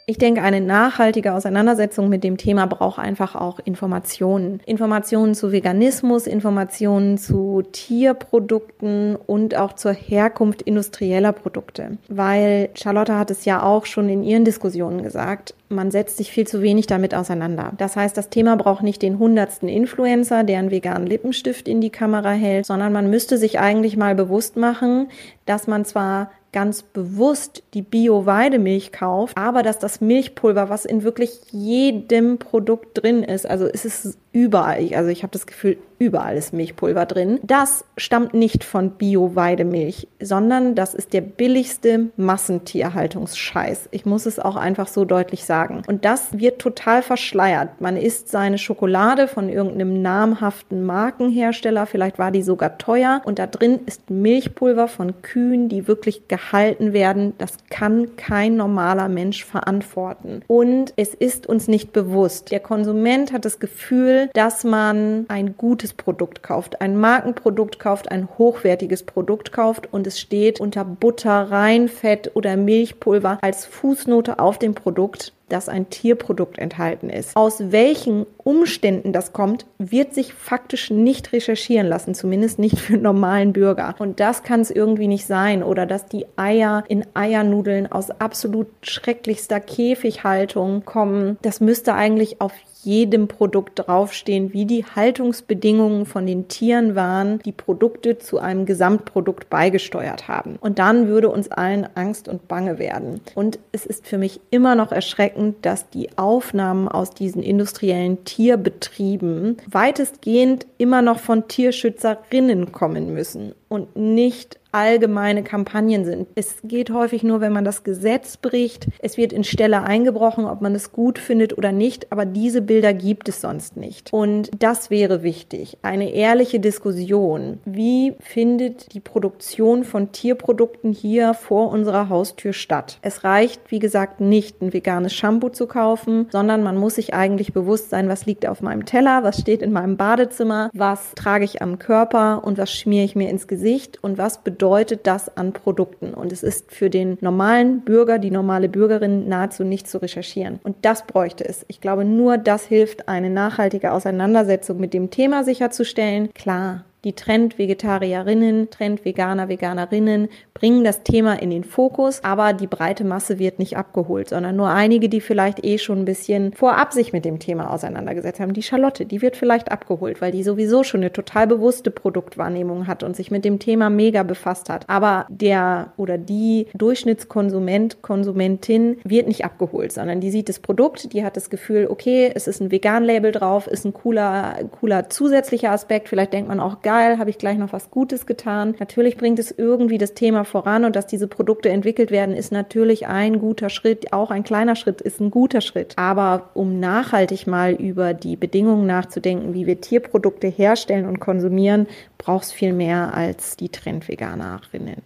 Ich 0.05 0.17
denke, 0.17 0.41
eine 0.41 0.61
nachhaltige 0.61 1.33
Auseinandersetzung 1.33 2.09
mit 2.09 2.23
dem 2.23 2.37
Thema 2.37 2.65
braucht 2.65 2.99
einfach 2.99 3.35
auch 3.35 3.59
Informationen. 3.59 4.59
Informationen 4.65 5.35
zu 5.35 5.51
Veganismus, 5.51 6.27
Informationen 6.27 7.17
zu 7.17 7.61
Tierprodukten 7.71 9.15
und 9.15 9.55
auch 9.55 9.73
zur 9.73 9.93
Herkunft 9.93 10.63
industrieller 10.63 11.31
Produkte. 11.31 11.97
Weil 12.07 12.69
Charlotte 12.73 13.17
hat 13.17 13.31
es 13.31 13.45
ja 13.45 13.63
auch 13.63 13.85
schon 13.85 14.09
in 14.09 14.23
ihren 14.23 14.43
Diskussionen 14.43 15.03
gesagt, 15.03 15.53
man 15.69 15.91
setzt 15.91 16.17
sich 16.17 16.31
viel 16.31 16.47
zu 16.47 16.61
wenig 16.61 16.87
damit 16.87 17.15
auseinander. 17.15 17.71
Das 17.77 17.95
heißt, 17.95 18.17
das 18.17 18.29
Thema 18.29 18.57
braucht 18.57 18.83
nicht 18.83 19.01
den 19.01 19.19
hundertsten 19.19 19.69
Influencer, 19.69 20.43
der 20.43 20.59
einen 20.59 20.71
veganen 20.71 21.07
Lippenstift 21.07 21.67
in 21.67 21.79
die 21.79 21.89
Kamera 21.89 22.31
hält, 22.31 22.65
sondern 22.65 22.91
man 22.91 23.09
müsste 23.09 23.37
sich 23.37 23.59
eigentlich 23.59 23.95
mal 23.97 24.15
bewusst 24.15 24.57
machen, 24.57 25.07
dass 25.45 25.67
man 25.67 25.85
zwar 25.85 26.31
ganz 26.53 26.83
bewusst 26.83 27.63
die 27.73 27.81
Bio-Weidemilch 27.81 28.91
kauft, 28.91 29.37
aber 29.37 29.63
dass 29.63 29.79
das 29.79 30.01
Milchpulver, 30.01 30.69
was 30.69 30.85
in 30.85 31.03
wirklich 31.03 31.39
jedem 31.51 32.37
Produkt 32.37 33.01
drin 33.01 33.23
ist, 33.23 33.45
also 33.45 33.65
es 33.65 33.85
ist 33.85 34.17
überall, 34.33 34.93
also 34.93 35.09
ich 35.09 35.23
habe 35.23 35.31
das 35.31 35.45
Gefühl, 35.45 35.77
überall 35.99 36.35
ist 36.35 36.51
Milchpulver 36.51 37.05
drin. 37.05 37.39
Das 37.43 37.85
stammt 37.95 38.33
nicht 38.33 38.63
von 38.63 38.91
Bio-Weidemilch, 38.91 40.07
sondern 40.19 40.73
das 40.73 40.95
ist 40.95 41.13
der 41.13 41.21
billigste 41.21 42.09
Massentierhaltungsscheiß. 42.17 43.89
Ich 43.91 44.05
muss 44.05 44.25
es 44.25 44.39
auch 44.39 44.55
einfach 44.55 44.87
so 44.87 45.05
deutlich 45.05 45.45
sagen. 45.45 45.83
Und 45.87 46.03
das 46.03 46.39
wird 46.39 46.59
total 46.59 47.03
verschleiert. 47.03 47.81
Man 47.81 47.97
isst 47.97 48.29
seine 48.29 48.57
Schokolade 48.57 49.27
von 49.27 49.47
irgendeinem 49.47 50.01
namhaften 50.01 50.83
Markenhersteller, 50.85 51.85
vielleicht 51.85 52.17
war 52.17 52.31
die 52.31 52.41
sogar 52.41 52.79
teuer 52.79 53.21
und 53.25 53.37
da 53.37 53.45
drin 53.45 53.81
ist 53.85 54.09
Milchpulver 54.09 54.87
von 54.87 55.21
Kühen, 55.21 55.69
die 55.69 55.87
wirklich 55.87 56.27
gehalten 56.27 56.93
werden. 56.93 57.33
Das 57.37 57.57
kann 57.69 58.15
kein 58.15 58.55
normaler 58.55 59.07
Mensch 59.09 59.45
verantworten. 59.45 60.41
Und 60.47 60.93
es 60.95 61.13
ist 61.13 61.45
uns 61.45 61.67
nicht 61.67 61.93
bewusst. 61.93 62.49
Der 62.51 62.59
Konsument 62.59 63.33
hat 63.33 63.45
das 63.45 63.59
Gefühl, 63.59 64.20
dass 64.33 64.63
man 64.63 65.25
ein 65.27 65.55
gutes 65.57 65.93
Produkt 65.93 66.43
kauft, 66.43 66.81
ein 66.81 66.99
Markenprodukt 66.99 67.79
kauft, 67.79 68.11
ein 68.11 68.27
hochwertiges 68.37 69.03
Produkt 69.03 69.51
kauft 69.51 69.91
und 69.91 70.07
es 70.07 70.19
steht 70.19 70.59
unter 70.59 70.85
Butter, 70.85 71.51
Reinfett 71.51 72.31
oder 72.35 72.57
Milchpulver 72.57 73.39
als 73.41 73.65
Fußnote 73.65 74.39
auf 74.39 74.59
dem 74.59 74.75
Produkt 74.75 75.33
dass 75.51 75.69
ein 75.69 75.89
Tierprodukt 75.89 76.57
enthalten 76.57 77.09
ist. 77.09 77.35
Aus 77.35 77.71
welchen 77.71 78.25
Umständen 78.37 79.13
das 79.13 79.33
kommt, 79.33 79.65
wird 79.77 80.13
sich 80.13 80.33
faktisch 80.33 80.89
nicht 80.89 81.33
recherchieren 81.33 81.87
lassen, 81.87 82.13
zumindest 82.13 82.59
nicht 82.59 82.79
für 82.79 82.97
normalen 82.97 83.53
Bürger. 83.53 83.95
Und 83.99 84.19
das 84.19 84.43
kann 84.43 84.61
es 84.61 84.71
irgendwie 84.71 85.07
nicht 85.07 85.25
sein. 85.25 85.63
Oder 85.63 85.85
dass 85.85 86.05
die 86.05 86.25
Eier 86.35 86.83
in 86.87 87.05
Eiernudeln 87.13 87.91
aus 87.91 88.09
absolut 88.11 88.67
schrecklichster 88.81 89.59
Käfighaltung 89.59 90.85
kommen. 90.85 91.37
Das 91.41 91.61
müsste 91.61 91.93
eigentlich 91.93 92.41
auf 92.41 92.53
jedem 92.83 93.27
Produkt 93.27 93.87
draufstehen, 93.87 94.53
wie 94.53 94.65
die 94.65 94.85
Haltungsbedingungen 94.85 96.05
von 96.05 96.25
den 96.25 96.47
Tieren 96.47 96.95
waren, 96.95 97.39
die 97.39 97.51
Produkte 97.51 98.17
zu 98.17 98.39
einem 98.39 98.65
Gesamtprodukt 98.65 99.49
beigesteuert 99.49 100.27
haben. 100.27 100.57
Und 100.59 100.79
dann 100.79 101.07
würde 101.07 101.29
uns 101.29 101.51
allen 101.51 101.87
Angst 101.95 102.27
und 102.27 102.47
Bange 102.47 102.79
werden. 102.79 103.21
Und 103.35 103.59
es 103.71 103.85
ist 103.85 104.07
für 104.07 104.17
mich 104.17 104.41
immer 104.49 104.75
noch 104.75 104.91
erschreckend, 104.91 105.40
dass 105.61 105.89
die 105.89 106.17
Aufnahmen 106.17 106.87
aus 106.87 107.11
diesen 107.11 107.43
industriellen 107.43 108.23
Tierbetrieben 108.23 109.57
weitestgehend 109.69 110.65
immer 110.77 111.01
noch 111.01 111.19
von 111.19 111.47
Tierschützerinnen 111.47 112.71
kommen 112.71 113.13
müssen 113.13 113.53
und 113.67 113.95
nicht 113.95 114.60
allgemeine 114.71 115.43
Kampagnen 115.43 116.05
sind. 116.05 116.27
Es 116.35 116.57
geht 116.63 116.91
häufig 116.91 117.23
nur, 117.23 117.41
wenn 117.41 117.53
man 117.53 117.65
das 117.65 117.83
Gesetz 117.83 118.37
bricht. 118.37 118.87
Es 118.99 119.17
wird 119.17 119.33
in 119.33 119.43
Stelle 119.43 119.83
eingebrochen, 119.83 120.45
ob 120.45 120.61
man 120.61 120.75
es 120.75 120.91
gut 120.91 121.19
findet 121.19 121.57
oder 121.57 121.71
nicht, 121.71 122.11
aber 122.11 122.25
diese 122.25 122.61
Bilder 122.61 122.93
gibt 122.93 123.27
es 123.29 123.41
sonst 123.41 123.77
nicht. 123.77 124.13
Und 124.13 124.51
das 124.57 124.89
wäre 124.89 125.23
wichtig. 125.23 125.77
Eine 125.81 126.11
ehrliche 126.11 126.59
Diskussion. 126.59 127.59
Wie 127.65 128.15
findet 128.19 128.93
die 128.93 128.99
Produktion 128.99 129.83
von 129.83 130.11
Tierprodukten 130.11 130.93
hier 130.93 131.33
vor 131.33 131.69
unserer 131.69 132.09
Haustür 132.09 132.53
statt? 132.53 132.97
Es 133.01 133.23
reicht, 133.23 133.71
wie 133.71 133.79
gesagt, 133.79 134.21
nicht 134.21 134.61
ein 134.61 134.73
veganes 134.73 135.13
Shampoo 135.13 135.49
zu 135.49 135.67
kaufen, 135.67 136.27
sondern 136.31 136.63
man 136.63 136.77
muss 136.77 136.95
sich 136.95 137.13
eigentlich 137.13 137.53
bewusst 137.53 137.89
sein, 137.89 138.07
was 138.07 138.25
liegt 138.25 138.47
auf 138.47 138.61
meinem 138.61 138.85
Teller, 138.85 139.23
was 139.23 139.39
steht 139.39 139.61
in 139.61 139.71
meinem 139.71 139.97
Badezimmer, 139.97 140.69
was 140.73 141.13
trage 141.15 141.43
ich 141.43 141.61
am 141.61 141.79
Körper 141.79 142.43
und 142.43 142.57
was 142.57 142.71
schmiere 142.71 143.05
ich 143.05 143.15
mir 143.15 143.29
ins 143.29 143.47
Gesicht 143.47 144.01
und 144.01 144.17
was 144.17 144.43
bedeutet 144.43 144.60
bedeutet 144.61 145.07
das 145.07 145.35
an 145.37 145.53
Produkten. 145.53 146.13
Und 146.13 146.31
es 146.31 146.43
ist 146.43 146.71
für 146.71 146.91
den 146.91 147.17
normalen 147.19 147.81
Bürger, 147.81 148.19
die 148.19 148.29
normale 148.29 148.69
Bürgerin 148.69 149.27
nahezu 149.27 149.63
nicht 149.63 149.89
zu 149.89 149.99
recherchieren. 149.99 150.59
Und 150.63 150.75
das 150.83 151.07
bräuchte 151.07 151.43
es. 151.43 151.65
Ich 151.67 151.81
glaube, 151.81 152.05
nur 152.05 152.37
das 152.37 152.65
hilft, 152.65 153.09
eine 153.09 153.31
nachhaltige 153.31 153.91
Auseinandersetzung 153.91 154.79
mit 154.79 154.93
dem 154.93 155.09
Thema 155.09 155.43
sicherzustellen. 155.43 156.31
Klar, 156.35 156.83
die 157.03 157.13
Trend-Vegetarierinnen, 157.13 158.69
Trend-Veganer, 158.69 159.49
Veganerinnen 159.49 160.29
bringen 160.53 160.83
das 160.83 161.01
Thema 161.01 161.41
in 161.41 161.49
den 161.49 161.63
Fokus, 161.63 162.23
aber 162.23 162.53
die 162.53 162.67
breite 162.67 163.03
Masse 163.03 163.39
wird 163.39 163.57
nicht 163.57 163.75
abgeholt, 163.75 164.29
sondern 164.29 164.55
nur 164.55 164.69
einige, 164.69 165.09
die 165.09 165.21
vielleicht 165.21 165.65
eh 165.65 165.79
schon 165.79 165.99
ein 165.99 166.05
bisschen 166.05 166.53
vorab 166.53 166.93
sich 166.93 167.13
mit 167.13 167.25
dem 167.25 167.39
Thema 167.39 167.73
auseinandergesetzt 167.73 168.39
haben. 168.39 168.53
Die 168.53 168.61
Charlotte, 168.61 169.05
die 169.05 169.23
wird 169.23 169.35
vielleicht 169.35 169.71
abgeholt, 169.71 170.21
weil 170.21 170.31
die 170.31 170.43
sowieso 170.43 170.83
schon 170.83 171.01
eine 171.01 171.11
total 171.11 171.47
bewusste 171.47 171.89
Produktwahrnehmung 171.89 172.85
hat 172.85 173.01
und 173.01 173.15
sich 173.15 173.31
mit 173.31 173.45
dem 173.45 173.57
Thema 173.57 173.89
mega 173.89 174.21
befasst 174.21 174.69
hat. 174.69 174.87
Aber 174.87 175.25
der 175.29 175.93
oder 175.97 176.19
die 176.19 176.67
Durchschnittskonsument, 176.75 178.03
Konsumentin 178.03 178.97
wird 179.03 179.27
nicht 179.27 179.43
abgeholt, 179.43 179.91
sondern 179.91 180.21
die 180.21 180.29
sieht 180.29 180.49
das 180.49 180.59
Produkt, 180.59 181.13
die 181.13 181.23
hat 181.23 181.35
das 181.35 181.49
Gefühl, 181.49 181.87
okay, 181.89 182.31
es 182.35 182.47
ist 182.47 182.61
ein 182.61 182.69
Vegan-Label 182.69 183.31
drauf, 183.31 183.65
ist 183.65 183.85
ein 183.85 183.93
cooler, 183.93 184.59
cooler 184.79 185.09
zusätzlicher 185.09 185.71
Aspekt. 185.71 186.07
Vielleicht 186.07 186.33
denkt 186.33 186.49
man 186.49 186.59
auch, 186.59 186.81
geil, 186.91 187.19
habe 187.19 187.29
ich 187.29 187.37
gleich 187.37 187.57
noch 187.57 187.71
was 187.71 187.89
Gutes 187.89 188.25
getan. 188.25 188.75
Natürlich 188.79 189.15
bringt 189.15 189.39
es 189.39 189.49
irgendwie 189.49 189.97
das 189.97 190.13
Thema 190.13 190.43
voran 190.43 190.83
und 190.83 190.93
dass 190.93 191.07
diese 191.07 191.29
Produkte 191.29 191.69
entwickelt 191.69 192.11
werden, 192.11 192.35
ist 192.35 192.51
natürlich 192.51 193.07
ein 193.07 193.39
guter 193.39 193.69
Schritt. 193.69 194.11
Auch 194.11 194.29
ein 194.29 194.43
kleiner 194.43 194.75
Schritt 194.75 194.99
ist 194.99 195.21
ein 195.21 195.31
guter 195.31 195.61
Schritt. 195.61 195.93
Aber 195.97 196.49
um 196.53 196.81
nachhaltig 196.81 197.47
mal 197.47 197.71
über 197.71 198.13
die 198.13 198.35
Bedingungen 198.35 198.87
nachzudenken, 198.87 199.53
wie 199.53 199.67
wir 199.67 199.79
Tierprodukte 199.79 200.47
herstellen 200.47 201.07
und 201.07 201.21
konsumieren, 201.21 201.87
braucht 202.17 202.43
es 202.43 202.51
viel 202.51 202.73
mehr 202.73 203.13
als 203.13 203.55
die 203.55 203.69
Trendveganerinnen. 203.69 205.01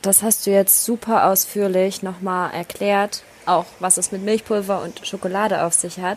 Das 0.00 0.22
hast 0.22 0.46
du 0.46 0.50
jetzt 0.52 0.86
super 0.86 1.26
ausführlich 1.26 2.02
nochmal 2.02 2.54
erklärt, 2.54 3.24
auch 3.44 3.66
was 3.78 3.98
es 3.98 4.10
mit 4.10 4.24
Milchpulver 4.24 4.82
und 4.82 5.06
Schokolade 5.06 5.64
auf 5.64 5.74
sich 5.74 5.98
hat. 5.98 6.16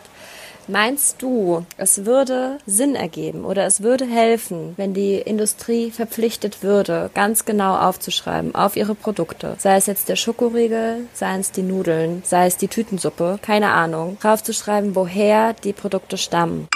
Meinst 0.68 1.20
du, 1.20 1.66
es 1.76 2.04
würde 2.04 2.58
Sinn 2.66 2.94
ergeben 2.94 3.44
oder 3.44 3.66
es 3.66 3.82
würde 3.82 4.06
helfen, 4.06 4.74
wenn 4.76 4.94
die 4.94 5.16
Industrie 5.16 5.90
verpflichtet 5.90 6.62
würde, 6.62 7.10
ganz 7.14 7.44
genau 7.44 7.76
aufzuschreiben 7.76 8.54
auf 8.54 8.76
ihre 8.76 8.94
Produkte, 8.94 9.56
sei 9.58 9.76
es 9.76 9.86
jetzt 9.86 10.08
der 10.08 10.16
Schokoriegel, 10.16 11.06
sei 11.14 11.38
es 11.38 11.50
die 11.50 11.62
Nudeln, 11.62 12.22
sei 12.24 12.46
es 12.46 12.56
die 12.56 12.68
Tütensuppe, 12.68 13.38
keine 13.42 13.70
Ahnung, 13.70 14.18
draufzuschreiben, 14.20 14.94
woher 14.94 15.52
die 15.52 15.72
Produkte 15.72 16.16
stammen? 16.16 16.68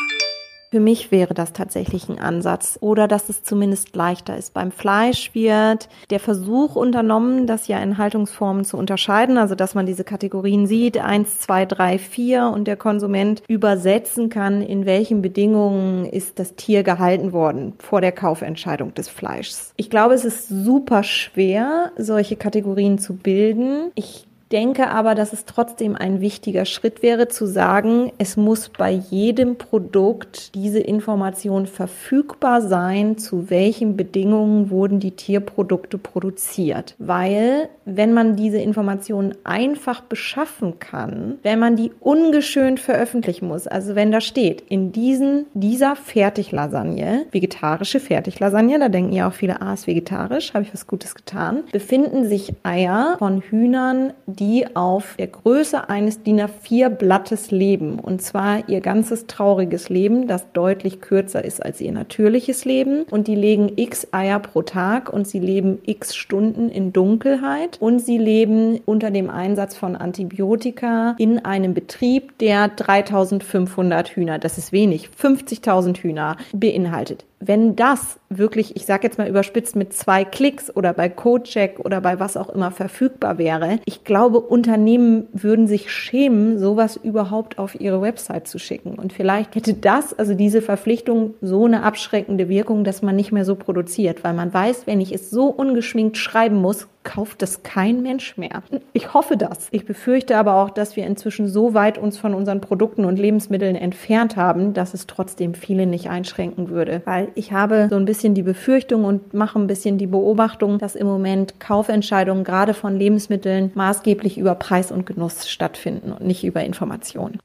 Für 0.71 0.81
mich 0.81 1.13
wäre 1.13 1.33
das 1.33 1.53
tatsächlich 1.53 2.09
ein 2.09 2.19
Ansatz 2.19 2.77
oder 2.81 3.07
dass 3.07 3.29
es 3.29 3.43
zumindest 3.43 3.95
leichter 3.95 4.37
ist. 4.37 4.53
Beim 4.53 4.73
Fleisch 4.73 5.35
wird 5.35 5.89
der 6.11 6.19
Versuch 6.19 6.75
unternommen, 6.75 7.47
das 7.47 7.69
ja 7.69 7.79
in 7.79 7.99
Haltungsformen 7.99 8.65
zu 8.65 8.77
unterscheiden, 8.77 9.39
also 9.39 9.55
dass 9.55 9.75
man 9.75 9.87
diese 9.87 10.03
Kategorien 10.05 10.67
sieht, 10.67 10.99
eins, 10.99 11.39
zwei, 11.39 11.67
drei, 11.67 11.99
vier 11.99 12.51
und 12.53 12.67
der 12.67 12.77
Konsument 12.77 13.43
übersetzen 13.49 14.29
kann, 14.29 14.61
in 14.61 14.87
welchen 14.87 15.23
Bedingungen 15.23 16.05
ist 16.05 16.39
das 16.39 16.57
Tier 16.57 16.83
gehalten 16.83 17.33
worden 17.33 17.75
vor 17.79 18.01
der 18.01 18.13
Kaufentscheidung 18.13 18.93
des 18.95 19.09
Fleischs. 19.09 19.73
Ich 19.77 19.89
glaube, 19.89 20.15
es 20.15 20.25
ist 20.25 20.49
super 20.49 21.05
schwer, 21.05 21.93
solche 21.97 22.37
Kategorien 22.37 22.99
zu 22.99 23.15
bilden. 23.15 23.93
Ich 23.95 24.27
denke 24.53 24.89
aber, 24.89 25.15
dass 25.15 25.33
es 25.33 25.45
trotzdem 25.45 25.97
ein 25.97 26.21
wichtiger 26.21 26.65
Schritt 26.65 27.03
wäre, 27.03 27.29
zu 27.29 27.47
sagen, 27.47 28.13
es 28.19 28.37
muss 28.37 28.69
bei 28.69 28.91
jedem 28.91 29.57
Produkt 29.57 30.55
diese 30.55 30.79
Information 30.79 31.67
verfügbar 31.67 32.63
sein, 32.63 33.19
zu 33.19 33.51
welchen 33.51 33.97
Bedingungen 33.97 34.71
wurden 34.71 35.01
die 35.01 35.11
Tierprodukte 35.13 35.99
produziert. 35.99 36.95
Weil, 36.99 37.69
wenn 37.85 38.13
man 38.13 38.37
diese 38.37 38.59
Informationen 38.59 39.35
einfach 39.45 40.01
beschaffen 40.01 40.79
kann, 40.79 41.39
wenn 41.43 41.59
man 41.59 41.77
die 41.77 41.93
ungeschönt 42.01 42.79
veröffentlichen 42.79 43.49
muss, 43.49 43.67
also 43.67 43.95
wenn 43.95 44.13
da 44.13 44.21
steht, 44.21 44.63
in 44.69 44.93
diesen, 44.93 45.47
dieser 45.55 45.97
Fertiglasagne, 45.97 47.27
vegetarische 47.33 48.01
Fertiglasagne, 48.01 48.79
da 48.79 48.89
denken 48.89 49.13
ja 49.13 49.29
auch 49.29 49.33
viele, 49.33 49.61
ah, 49.61 49.75
ist 49.75 49.87
vegetarisch, 49.87 50.55
habe 50.55 50.65
ich 50.65 50.73
was 50.73 50.87
Gutes 50.87 51.15
getan, 51.15 51.65
befinden 51.73 52.29
sich 52.29 52.55
Eier 52.63 53.17
von 53.19 53.41
Hühnern, 53.41 54.13
die 54.39 54.77
auf 54.77 55.17
der 55.19 55.29
Größe 55.29 55.89
eines 55.89 56.23
DIN 56.23 56.41
A4 56.41 56.89
Blattes 56.89 57.51
leben. 57.51 57.99
Und 57.99 58.23
zwar 58.23 58.69
ihr 58.69 58.81
ganzes 58.81 59.27
trauriges 59.27 59.89
Leben, 59.89 60.27
das 60.27 60.53
deutlich 60.53 61.01
kürzer 61.01 61.45
ist 61.45 61.65
als 61.65 61.81
ihr 61.81 61.93
natürliches 61.93 62.65
Leben. 62.65 63.05
Und 63.11 63.29
die 63.29 63.35
legen 63.35 63.73
x 63.77 64.09
Eier 64.13 64.39
pro 64.39 64.63
Tag 64.63 65.13
und 65.13 65.27
sie 65.27 65.41
leben 65.41 65.79
x 65.85 66.15
Stunden 66.15 66.69
in 66.69 66.93
Dunkelheit 66.93 67.79
und 67.81 68.01
sie 68.01 68.19
leben 68.19 68.81
unter 68.85 69.11
dem 69.11 69.31
Einsatz 69.31 69.77
von 69.77 69.97
Antibiotika 69.97 71.15
in 71.19 71.45
einem 71.45 71.75
Betrieb, 71.75 72.39
der 72.39 72.69
3500 72.69 74.09
Hühner, 74.11 74.39
das 74.39 74.59
ist 74.59 74.73
wenig, 74.73 75.09
50.000 75.21 75.99
Hühner 75.99 76.37
beinhaltet 76.53 77.25
wenn 77.39 77.77
das 77.77 78.19
wirklich, 78.31 78.77
ich 78.77 78.87
sage 78.87 79.05
jetzt 79.05 79.19
mal 79.19 79.29
überspitzt, 79.29 79.77
mit 79.77 79.93
zwei 79.93 80.25
Klicks 80.25 80.75
oder 80.75 80.93
bei 80.93 81.09
Codecheck 81.09 81.81
oder 81.81 82.01
bei 82.01 82.19
was 82.19 82.37
auch 82.37 82.49
immer 82.49 82.71
verfügbar 82.71 83.39
wäre, 83.39 83.79
ich 83.85 84.05
glaube, 84.05 84.41
Unternehmen 84.41 85.29
würden 85.33 85.67
sich 85.67 85.91
schämen, 85.93 86.59
sowas 86.59 86.97
überhaupt 86.97 87.59
auf 87.59 87.79
ihre 87.79 88.01
Website 88.01 88.49
zu 88.49 88.59
schicken. 88.59 88.95
Und 88.99 89.13
vielleicht 89.13 89.55
hätte 89.55 89.75
das, 89.75 90.19
also 90.19 90.35
diese 90.35 90.63
Verpflichtung, 90.63 91.35
so 91.43 91.67
eine 91.67 91.83
abschreckende 91.83 92.49
Wirkung, 92.49 92.85
dass 92.85 93.03
man 93.03 93.17
nicht 93.17 93.33
mehr 93.33 93.45
so 93.45 93.55
produziert, 93.55 94.25
weil 94.25 94.33
man 94.33 94.53
weiß, 94.53 94.87
wenn 94.87 95.01
ich 95.01 95.13
es 95.13 95.31
so 95.31 95.47
ungeschminkt 95.49 96.17
schreiben 96.17 96.57
muss, 96.57 96.89
kauft 97.07 97.43
es 97.43 97.63
kein 97.63 98.03
Mensch 98.03 98.37
mehr. 98.37 98.63
Ich 98.93 99.15
hoffe 99.15 99.37
das. 99.39 99.69
Ich 99.71 99.87
befürchte 99.87 100.37
aber 100.37 100.57
auch, 100.57 100.71
dass 100.71 100.97
wir 100.97 101.07
inzwischen 101.07 101.49
so 101.49 101.73
weit 101.73 101.97
uns 101.97 102.19
von 102.19 102.35
unseren 102.35 102.61
Produkten 102.61 103.05
und 103.05 103.17
Lebensmitteln 103.17 103.77
entfernt 103.77 104.37
haben, 104.37 104.75
dass 104.75 104.93
es 104.93 105.07
trotzdem 105.07 105.55
viele 105.55 105.87
nicht 105.87 106.11
einschränken 106.11 106.69
würde. 106.69 107.01
Weil 107.05 107.29
ich 107.35 107.53
habe 107.53 107.87
so 107.89 107.97
ein 107.97 108.05
bisschen 108.05 108.35
die 108.35 108.43
Befürchtung 108.43 109.05
und 109.05 109.33
mache 109.33 109.59
ein 109.59 109.69
bisschen 109.69 109.97
die 109.97 110.09
Beobachtung, 110.09 110.79
dass 110.79 110.97
im 110.97 111.07
Moment 111.07 111.61
Kaufentscheidungen 111.61 112.45
gerade 112.45 112.75
von 112.75 112.99
Lebensmitteln 112.99 113.71
maßgeblich 113.75 114.37
über 114.37 114.57
Preis 114.57 114.91
und 114.91 115.07
Genuss 115.07 115.49
stattfinden 115.49 116.13
und 116.13 116.27
nicht 116.27 116.45
über 116.45 116.65
Informationen. 116.65 117.39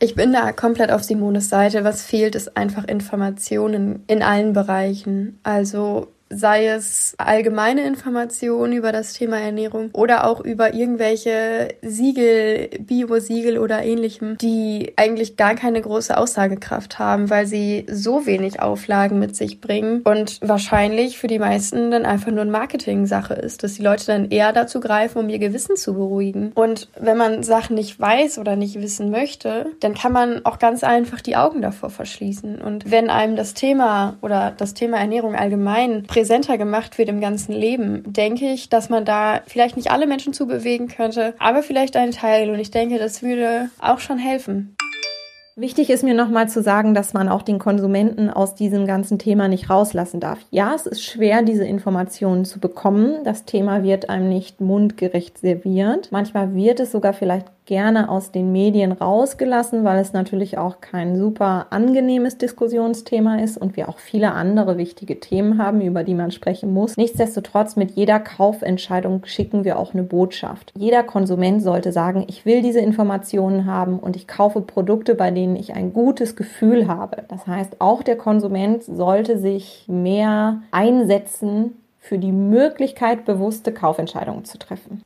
Ich 0.00 0.14
bin 0.14 0.34
da 0.34 0.52
komplett 0.52 0.90
auf 0.90 1.02
Simones 1.02 1.48
Seite. 1.48 1.84
Was 1.84 2.02
fehlt, 2.02 2.34
ist 2.34 2.58
einfach 2.58 2.84
Informationen 2.84 4.04
in 4.06 4.22
allen 4.22 4.52
Bereichen. 4.52 5.40
Also 5.42 6.08
sei 6.30 6.68
es 6.68 7.14
allgemeine 7.18 7.86
Informationen 7.86 8.72
über 8.72 8.92
das 8.92 9.12
Thema 9.12 9.38
Ernährung 9.38 9.90
oder 9.92 10.26
auch 10.26 10.40
über 10.40 10.74
irgendwelche 10.74 11.68
Siegel, 11.82 12.70
Bio-Siegel 12.80 13.58
oder 13.58 13.82
ähnlichem, 13.82 14.36
die 14.38 14.92
eigentlich 14.96 15.36
gar 15.36 15.54
keine 15.54 15.80
große 15.80 16.16
Aussagekraft 16.16 16.98
haben, 16.98 17.30
weil 17.30 17.46
sie 17.46 17.86
so 17.90 18.26
wenig 18.26 18.60
Auflagen 18.60 19.18
mit 19.18 19.36
sich 19.36 19.60
bringen 19.60 20.02
und 20.02 20.40
wahrscheinlich 20.40 21.18
für 21.18 21.26
die 21.26 21.38
meisten 21.38 21.90
dann 21.90 22.06
einfach 22.06 22.30
nur 22.30 22.42
eine 22.42 22.50
Marketing-Sache 22.50 23.34
ist, 23.34 23.62
dass 23.62 23.74
die 23.74 23.82
Leute 23.82 24.06
dann 24.06 24.30
eher 24.30 24.52
dazu 24.52 24.80
greifen, 24.80 25.18
um 25.18 25.28
ihr 25.28 25.38
Gewissen 25.38 25.76
zu 25.76 25.94
beruhigen. 25.94 26.52
Und 26.54 26.88
wenn 26.98 27.16
man 27.16 27.42
Sachen 27.42 27.74
nicht 27.74 27.98
weiß 28.00 28.38
oder 28.38 28.56
nicht 28.56 28.80
wissen 28.80 29.10
möchte, 29.10 29.66
dann 29.80 29.94
kann 29.94 30.12
man 30.12 30.44
auch 30.44 30.58
ganz 30.58 30.84
einfach 30.84 31.20
die 31.20 31.36
Augen 31.36 31.62
davor 31.62 31.90
verschließen. 31.90 32.60
Und 32.60 32.90
wenn 32.90 33.10
einem 33.10 33.36
das 33.36 33.54
Thema 33.54 34.16
oder 34.22 34.52
das 34.56 34.74
Thema 34.74 34.98
Ernährung 34.98 35.34
allgemein 35.34 36.04
präsenter 36.14 36.58
gemacht 36.58 36.96
wird 36.96 37.08
im 37.08 37.20
ganzen 37.20 37.52
Leben, 37.52 38.04
denke 38.06 38.46
ich, 38.52 38.68
dass 38.68 38.88
man 38.88 39.04
da 39.04 39.40
vielleicht 39.46 39.76
nicht 39.76 39.90
alle 39.90 40.06
Menschen 40.06 40.32
zu 40.32 40.46
bewegen 40.46 40.86
könnte, 40.86 41.34
aber 41.40 41.62
vielleicht 41.62 41.96
einen 41.96 42.12
Teil. 42.12 42.50
Und 42.50 42.60
ich 42.60 42.70
denke, 42.70 42.98
das 42.98 43.22
würde 43.22 43.70
auch 43.80 43.98
schon 43.98 44.18
helfen. 44.18 44.76
Wichtig 45.56 45.90
ist 45.90 46.02
mir 46.02 46.14
nochmal 46.14 46.48
zu 46.48 46.62
sagen, 46.62 46.94
dass 46.94 47.14
man 47.14 47.28
auch 47.28 47.42
den 47.42 47.60
Konsumenten 47.60 48.28
aus 48.28 48.56
diesem 48.56 48.86
ganzen 48.86 49.20
Thema 49.20 49.46
nicht 49.46 49.70
rauslassen 49.70 50.18
darf. 50.18 50.38
Ja, 50.50 50.74
es 50.74 50.86
ist 50.86 51.04
schwer, 51.04 51.42
diese 51.42 51.64
Informationen 51.64 52.44
zu 52.44 52.58
bekommen. 52.58 53.22
Das 53.24 53.44
Thema 53.44 53.84
wird 53.84 54.08
einem 54.08 54.28
nicht 54.28 54.60
mundgerecht 54.60 55.38
serviert. 55.38 56.08
Manchmal 56.10 56.54
wird 56.54 56.80
es 56.80 56.90
sogar 56.90 57.12
vielleicht 57.12 57.46
gerne 57.66 58.10
aus 58.10 58.30
den 58.30 58.52
Medien 58.52 58.92
rausgelassen, 58.92 59.84
weil 59.84 59.98
es 59.98 60.12
natürlich 60.12 60.58
auch 60.58 60.80
kein 60.80 61.16
super 61.16 61.66
angenehmes 61.70 62.36
Diskussionsthema 62.36 63.40
ist 63.40 63.56
und 63.56 63.76
wir 63.76 63.88
auch 63.88 63.98
viele 63.98 64.32
andere 64.32 64.76
wichtige 64.76 65.18
Themen 65.18 65.58
haben, 65.58 65.80
über 65.80 66.04
die 66.04 66.14
man 66.14 66.30
sprechen 66.30 66.72
muss. 66.74 66.96
Nichtsdestotrotz, 66.96 67.76
mit 67.76 67.92
jeder 67.92 68.20
Kaufentscheidung 68.20 69.24
schicken 69.24 69.64
wir 69.64 69.78
auch 69.78 69.94
eine 69.94 70.02
Botschaft. 70.02 70.72
Jeder 70.76 71.02
Konsument 71.02 71.62
sollte 71.62 71.92
sagen, 71.92 72.24
ich 72.28 72.44
will 72.44 72.60
diese 72.60 72.80
Informationen 72.80 73.66
haben 73.66 73.98
und 73.98 74.16
ich 74.16 74.28
kaufe 74.28 74.60
Produkte, 74.60 75.14
bei 75.14 75.30
denen 75.30 75.56
ich 75.56 75.74
ein 75.74 75.92
gutes 75.92 76.36
Gefühl 76.36 76.86
habe. 76.86 77.24
Das 77.28 77.46
heißt, 77.46 77.80
auch 77.80 78.02
der 78.02 78.16
Konsument 78.16 78.82
sollte 78.84 79.38
sich 79.38 79.84
mehr 79.88 80.62
einsetzen 80.70 81.76
für 81.98 82.18
die 82.18 82.32
Möglichkeit, 82.32 83.24
bewusste 83.24 83.72
Kaufentscheidungen 83.72 84.44
zu 84.44 84.58
treffen. 84.58 85.00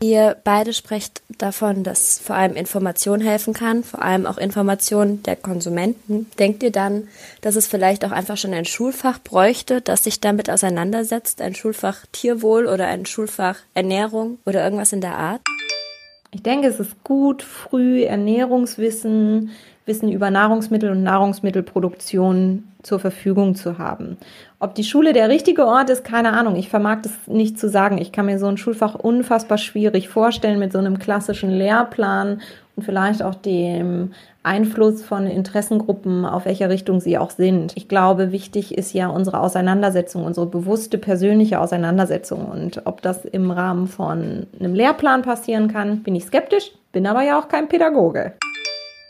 Ihr 0.00 0.36
beide 0.44 0.74
sprecht 0.74 1.22
davon, 1.38 1.82
dass 1.82 2.18
vor 2.18 2.36
allem 2.36 2.54
Information 2.54 3.22
helfen 3.22 3.54
kann, 3.54 3.82
vor 3.82 4.02
allem 4.02 4.26
auch 4.26 4.36
Information 4.36 5.22
der 5.22 5.36
Konsumenten. 5.36 6.30
Denkt 6.38 6.62
ihr 6.62 6.70
dann, 6.70 7.08
dass 7.40 7.56
es 7.56 7.66
vielleicht 7.66 8.04
auch 8.04 8.10
einfach 8.10 8.36
schon 8.36 8.52
ein 8.52 8.66
Schulfach 8.66 9.18
bräuchte, 9.18 9.80
das 9.80 10.04
sich 10.04 10.20
damit 10.20 10.50
auseinandersetzt? 10.50 11.40
Ein 11.40 11.54
Schulfach 11.54 12.04
Tierwohl 12.12 12.66
oder 12.66 12.88
ein 12.88 13.06
Schulfach 13.06 13.60
Ernährung 13.72 14.38
oder 14.44 14.62
irgendwas 14.62 14.92
in 14.92 15.00
der 15.00 15.16
Art? 15.16 15.40
Ich 16.30 16.42
denke, 16.42 16.68
es 16.68 16.78
ist 16.78 17.02
gut, 17.02 17.42
früh 17.42 18.02
Ernährungswissen, 18.02 19.50
Wissen 19.86 20.10
über 20.10 20.30
Nahrungsmittel 20.30 20.90
und 20.90 21.04
Nahrungsmittelproduktion 21.04 22.64
zur 22.82 22.98
Verfügung 22.98 23.54
zu 23.54 23.78
haben. 23.78 24.16
Ob 24.58 24.74
die 24.74 24.84
Schule 24.84 25.12
der 25.12 25.28
richtige 25.28 25.66
Ort 25.66 25.90
ist, 25.90 26.04
keine 26.04 26.32
Ahnung. 26.32 26.56
Ich 26.56 26.68
vermag 26.68 27.02
das 27.02 27.12
nicht 27.26 27.58
zu 27.58 27.68
sagen. 27.68 27.98
Ich 27.98 28.10
kann 28.10 28.26
mir 28.26 28.38
so 28.38 28.46
ein 28.46 28.58
Schulfach 28.58 28.96
unfassbar 28.96 29.58
schwierig 29.58 30.08
vorstellen 30.08 30.58
mit 30.58 30.72
so 30.72 30.78
einem 30.78 30.98
klassischen 30.98 31.50
Lehrplan 31.50 32.40
und 32.74 32.82
vielleicht 32.82 33.22
auch 33.22 33.34
dem 33.34 34.12
Einfluss 34.42 35.02
von 35.02 35.26
Interessengruppen, 35.26 36.24
auf 36.24 36.44
welcher 36.44 36.68
Richtung 36.68 37.00
sie 37.00 37.16
auch 37.16 37.30
sind. 37.30 37.72
Ich 37.76 37.88
glaube, 37.88 38.32
wichtig 38.32 38.76
ist 38.76 38.92
ja 38.92 39.08
unsere 39.08 39.40
Auseinandersetzung, 39.40 40.24
unsere 40.24 40.46
bewusste 40.46 40.98
persönliche 40.98 41.60
Auseinandersetzung. 41.60 42.46
Und 42.46 42.82
ob 42.86 43.02
das 43.02 43.24
im 43.24 43.50
Rahmen 43.50 43.86
von 43.86 44.46
einem 44.58 44.74
Lehrplan 44.74 45.22
passieren 45.22 45.68
kann, 45.68 46.02
bin 46.02 46.14
ich 46.16 46.24
skeptisch, 46.24 46.72
bin 46.92 47.06
aber 47.06 47.22
ja 47.22 47.38
auch 47.38 47.48
kein 47.48 47.68
Pädagoge 47.68 48.32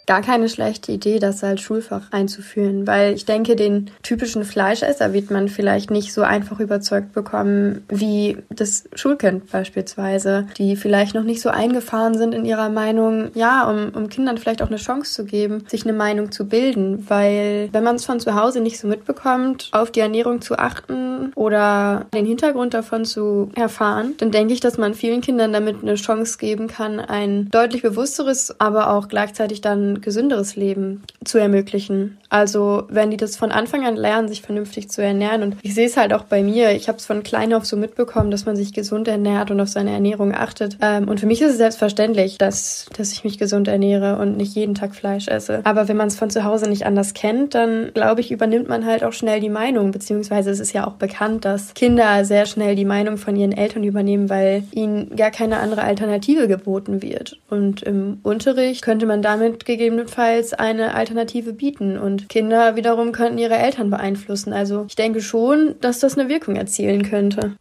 gar 0.06 0.22
keine 0.22 0.48
schlechte 0.48 0.92
Idee, 0.92 1.18
das 1.18 1.42
als 1.42 1.60
Schulfach 1.60 2.12
einzuführen, 2.12 2.86
weil 2.86 3.14
ich 3.14 3.24
denke, 3.24 3.56
den 3.56 3.90
typischen 4.02 4.44
Fleischesser 4.44 5.12
wird 5.12 5.30
man 5.30 5.48
vielleicht 5.48 5.90
nicht 5.90 6.12
so 6.12 6.22
einfach 6.22 6.60
überzeugt 6.60 7.12
bekommen 7.12 7.84
wie 7.88 8.38
das 8.48 8.84
Schulkind 8.94 9.50
beispielsweise, 9.50 10.46
die 10.58 10.76
vielleicht 10.76 11.14
noch 11.14 11.24
nicht 11.24 11.40
so 11.40 11.48
eingefahren 11.48 12.16
sind 12.16 12.34
in 12.34 12.44
ihrer 12.44 12.68
Meinung, 12.68 13.30
ja, 13.34 13.68
um, 13.68 13.88
um 13.94 14.08
Kindern 14.08 14.38
vielleicht 14.38 14.62
auch 14.62 14.68
eine 14.68 14.76
Chance 14.76 15.12
zu 15.12 15.24
geben, 15.24 15.64
sich 15.66 15.84
eine 15.84 15.92
Meinung 15.92 16.30
zu 16.30 16.46
bilden, 16.46 17.04
weil 17.08 17.68
wenn 17.72 17.82
man 17.82 17.96
es 17.96 18.04
von 18.04 18.20
zu 18.20 18.34
Hause 18.34 18.60
nicht 18.60 18.78
so 18.78 18.86
mitbekommt, 18.86 19.70
auf 19.72 19.90
die 19.90 20.00
Ernährung 20.00 20.40
zu 20.40 20.56
achten 20.56 21.32
oder 21.34 22.06
den 22.14 22.26
Hintergrund 22.26 22.74
davon 22.74 23.04
zu 23.04 23.50
erfahren, 23.56 24.14
dann 24.18 24.30
denke 24.30 24.54
ich, 24.54 24.60
dass 24.60 24.78
man 24.78 24.94
vielen 24.94 25.20
Kindern 25.20 25.52
damit 25.52 25.82
eine 25.82 25.96
Chance 25.96 26.38
geben 26.38 26.68
kann, 26.68 27.00
ein 27.00 27.48
deutlich 27.50 27.82
bewussteres, 27.82 28.60
aber 28.60 28.90
auch 28.90 29.08
gleichzeitig 29.08 29.60
dann 29.60 29.95
gesünderes 30.00 30.56
Leben 30.56 31.02
zu 31.24 31.38
ermöglichen. 31.38 32.18
Also 32.28 32.84
wenn 32.88 33.10
die 33.10 33.16
das 33.16 33.36
von 33.36 33.52
Anfang 33.52 33.86
an 33.86 33.96
lernen, 33.96 34.28
sich 34.28 34.42
vernünftig 34.42 34.90
zu 34.90 35.02
ernähren. 35.02 35.42
Und 35.42 35.56
ich 35.62 35.74
sehe 35.74 35.86
es 35.86 35.96
halt 35.96 36.12
auch 36.12 36.24
bei 36.24 36.42
mir. 36.42 36.72
Ich 36.72 36.88
habe 36.88 36.98
es 36.98 37.06
von 37.06 37.22
klein 37.22 37.54
auf 37.54 37.64
so 37.64 37.76
mitbekommen, 37.76 38.30
dass 38.30 38.46
man 38.46 38.56
sich 38.56 38.72
gesund 38.72 39.08
ernährt 39.08 39.50
und 39.50 39.60
auf 39.60 39.68
seine 39.68 39.92
Ernährung 39.92 40.34
achtet. 40.34 40.78
Ähm, 40.80 41.08
und 41.08 41.20
für 41.20 41.26
mich 41.26 41.40
ist 41.40 41.52
es 41.52 41.56
selbstverständlich, 41.58 42.38
dass, 42.38 42.86
dass 42.96 43.12
ich 43.12 43.24
mich 43.24 43.38
gesund 43.38 43.68
ernähre 43.68 44.18
und 44.18 44.36
nicht 44.36 44.54
jeden 44.54 44.74
Tag 44.74 44.94
Fleisch 44.94 45.28
esse. 45.28 45.60
Aber 45.64 45.88
wenn 45.88 45.96
man 45.96 46.08
es 46.08 46.16
von 46.16 46.30
zu 46.30 46.44
Hause 46.44 46.68
nicht 46.68 46.86
anders 46.86 47.14
kennt, 47.14 47.54
dann 47.54 47.92
glaube 47.94 48.20
ich, 48.20 48.32
übernimmt 48.32 48.68
man 48.68 48.84
halt 48.84 49.04
auch 49.04 49.12
schnell 49.12 49.40
die 49.40 49.48
Meinung. 49.48 49.92
Beziehungsweise 49.92 50.50
es 50.50 50.60
ist 50.60 50.72
ja 50.72 50.86
auch 50.86 50.94
bekannt, 50.94 51.44
dass 51.44 51.74
Kinder 51.74 52.24
sehr 52.24 52.46
schnell 52.46 52.74
die 52.74 52.84
Meinung 52.84 53.18
von 53.18 53.36
ihren 53.36 53.52
Eltern 53.52 53.84
übernehmen, 53.84 54.28
weil 54.28 54.64
ihnen 54.72 55.14
gar 55.14 55.30
keine 55.30 55.58
andere 55.58 55.82
Alternative 55.82 56.48
geboten 56.48 57.02
wird. 57.02 57.38
Und 57.48 57.82
im 57.82 58.18
Unterricht 58.22 58.82
könnte 58.82 59.06
man 59.06 59.22
damit 59.22 59.64
gegeben 59.64 59.85
gegebenenfalls 59.86 60.52
eine 60.52 60.94
Alternative 60.94 61.52
bieten. 61.52 61.96
Und 61.96 62.28
Kinder 62.28 62.74
wiederum 62.74 63.12
könnten 63.12 63.38
ihre 63.38 63.56
Eltern 63.56 63.88
beeinflussen. 63.90 64.52
Also 64.52 64.86
ich 64.88 64.96
denke 64.96 65.20
schon, 65.20 65.76
dass 65.80 66.00
das 66.00 66.18
eine 66.18 66.28
Wirkung 66.28 66.56
erzielen 66.56 67.08
könnte. 67.08 67.54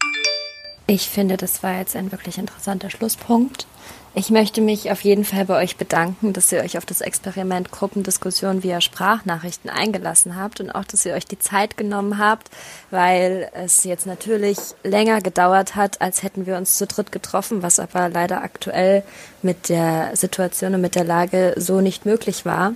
Ich 0.87 1.07
finde, 1.07 1.37
das 1.37 1.61
war 1.61 1.77
jetzt 1.77 1.95
ein 1.95 2.11
wirklich 2.11 2.39
interessanter 2.39 2.89
Schlusspunkt. 2.89 3.67
Ich 4.17 4.29
möchte 4.29 4.61
mich 4.61 4.91
auf 4.91 5.01
jeden 5.01 5.25
Fall 5.25 5.43
bei 5.43 5.61
euch 5.61 5.75
bedanken, 5.75 6.31
dass 6.31 6.49
ihr 6.49 6.61
euch 6.61 6.77
auf 6.77 6.85
das 6.85 7.01
Experiment 7.01 7.69
Gruppendiskussion 7.69 8.63
via 8.63 8.79
Sprachnachrichten 8.79 9.69
eingelassen 9.69 10.37
habt 10.37 10.61
und 10.61 10.71
auch, 10.71 10.85
dass 10.85 11.05
ihr 11.05 11.15
euch 11.15 11.25
die 11.25 11.37
Zeit 11.37 11.75
genommen 11.75 12.17
habt, 12.17 12.49
weil 12.91 13.51
es 13.53 13.83
jetzt 13.83 14.05
natürlich 14.05 14.57
länger 14.83 15.19
gedauert 15.19 15.75
hat, 15.75 15.99
als 15.99 16.23
hätten 16.23 16.45
wir 16.45 16.55
uns 16.55 16.77
zu 16.77 16.87
dritt 16.87 17.11
getroffen, 17.11 17.61
was 17.61 17.77
aber 17.77 18.07
leider 18.07 18.41
aktuell 18.41 19.03
mit 19.41 19.67
der 19.67 20.15
Situation 20.15 20.75
und 20.75 20.81
mit 20.81 20.95
der 20.95 21.03
Lage 21.03 21.53
so 21.57 21.81
nicht 21.81 22.05
möglich 22.05 22.45
war. 22.45 22.71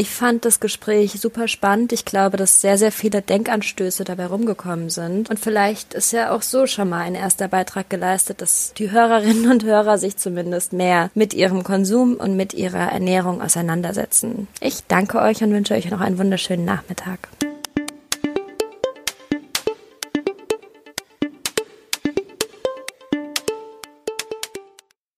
Ich 0.00 0.10
fand 0.10 0.44
das 0.44 0.60
Gespräch 0.60 1.20
super 1.20 1.48
spannend. 1.48 1.92
Ich 1.92 2.04
glaube, 2.04 2.36
dass 2.36 2.60
sehr, 2.60 2.78
sehr 2.78 2.92
viele 2.92 3.20
Denkanstöße 3.20 4.04
dabei 4.04 4.26
rumgekommen 4.26 4.90
sind. 4.90 5.28
Und 5.28 5.40
vielleicht 5.40 5.92
ist 5.92 6.12
ja 6.12 6.30
auch 6.30 6.42
so 6.42 6.68
schon 6.68 6.88
mal 6.88 7.00
ein 7.00 7.16
erster 7.16 7.48
Beitrag 7.48 7.90
geleistet, 7.90 8.40
dass 8.40 8.72
die 8.74 8.92
Hörerinnen 8.92 9.50
und 9.50 9.64
Hörer 9.64 9.98
sich 9.98 10.16
zumindest 10.16 10.72
mehr 10.72 11.10
mit 11.14 11.34
ihrem 11.34 11.64
Konsum 11.64 12.14
und 12.14 12.36
mit 12.36 12.54
ihrer 12.54 12.92
Ernährung 12.92 13.42
auseinandersetzen. 13.42 14.46
Ich 14.60 14.84
danke 14.86 15.18
euch 15.20 15.42
und 15.42 15.50
wünsche 15.50 15.74
euch 15.74 15.90
noch 15.90 16.00
einen 16.00 16.18
wunderschönen 16.18 16.64
Nachmittag. 16.64 17.28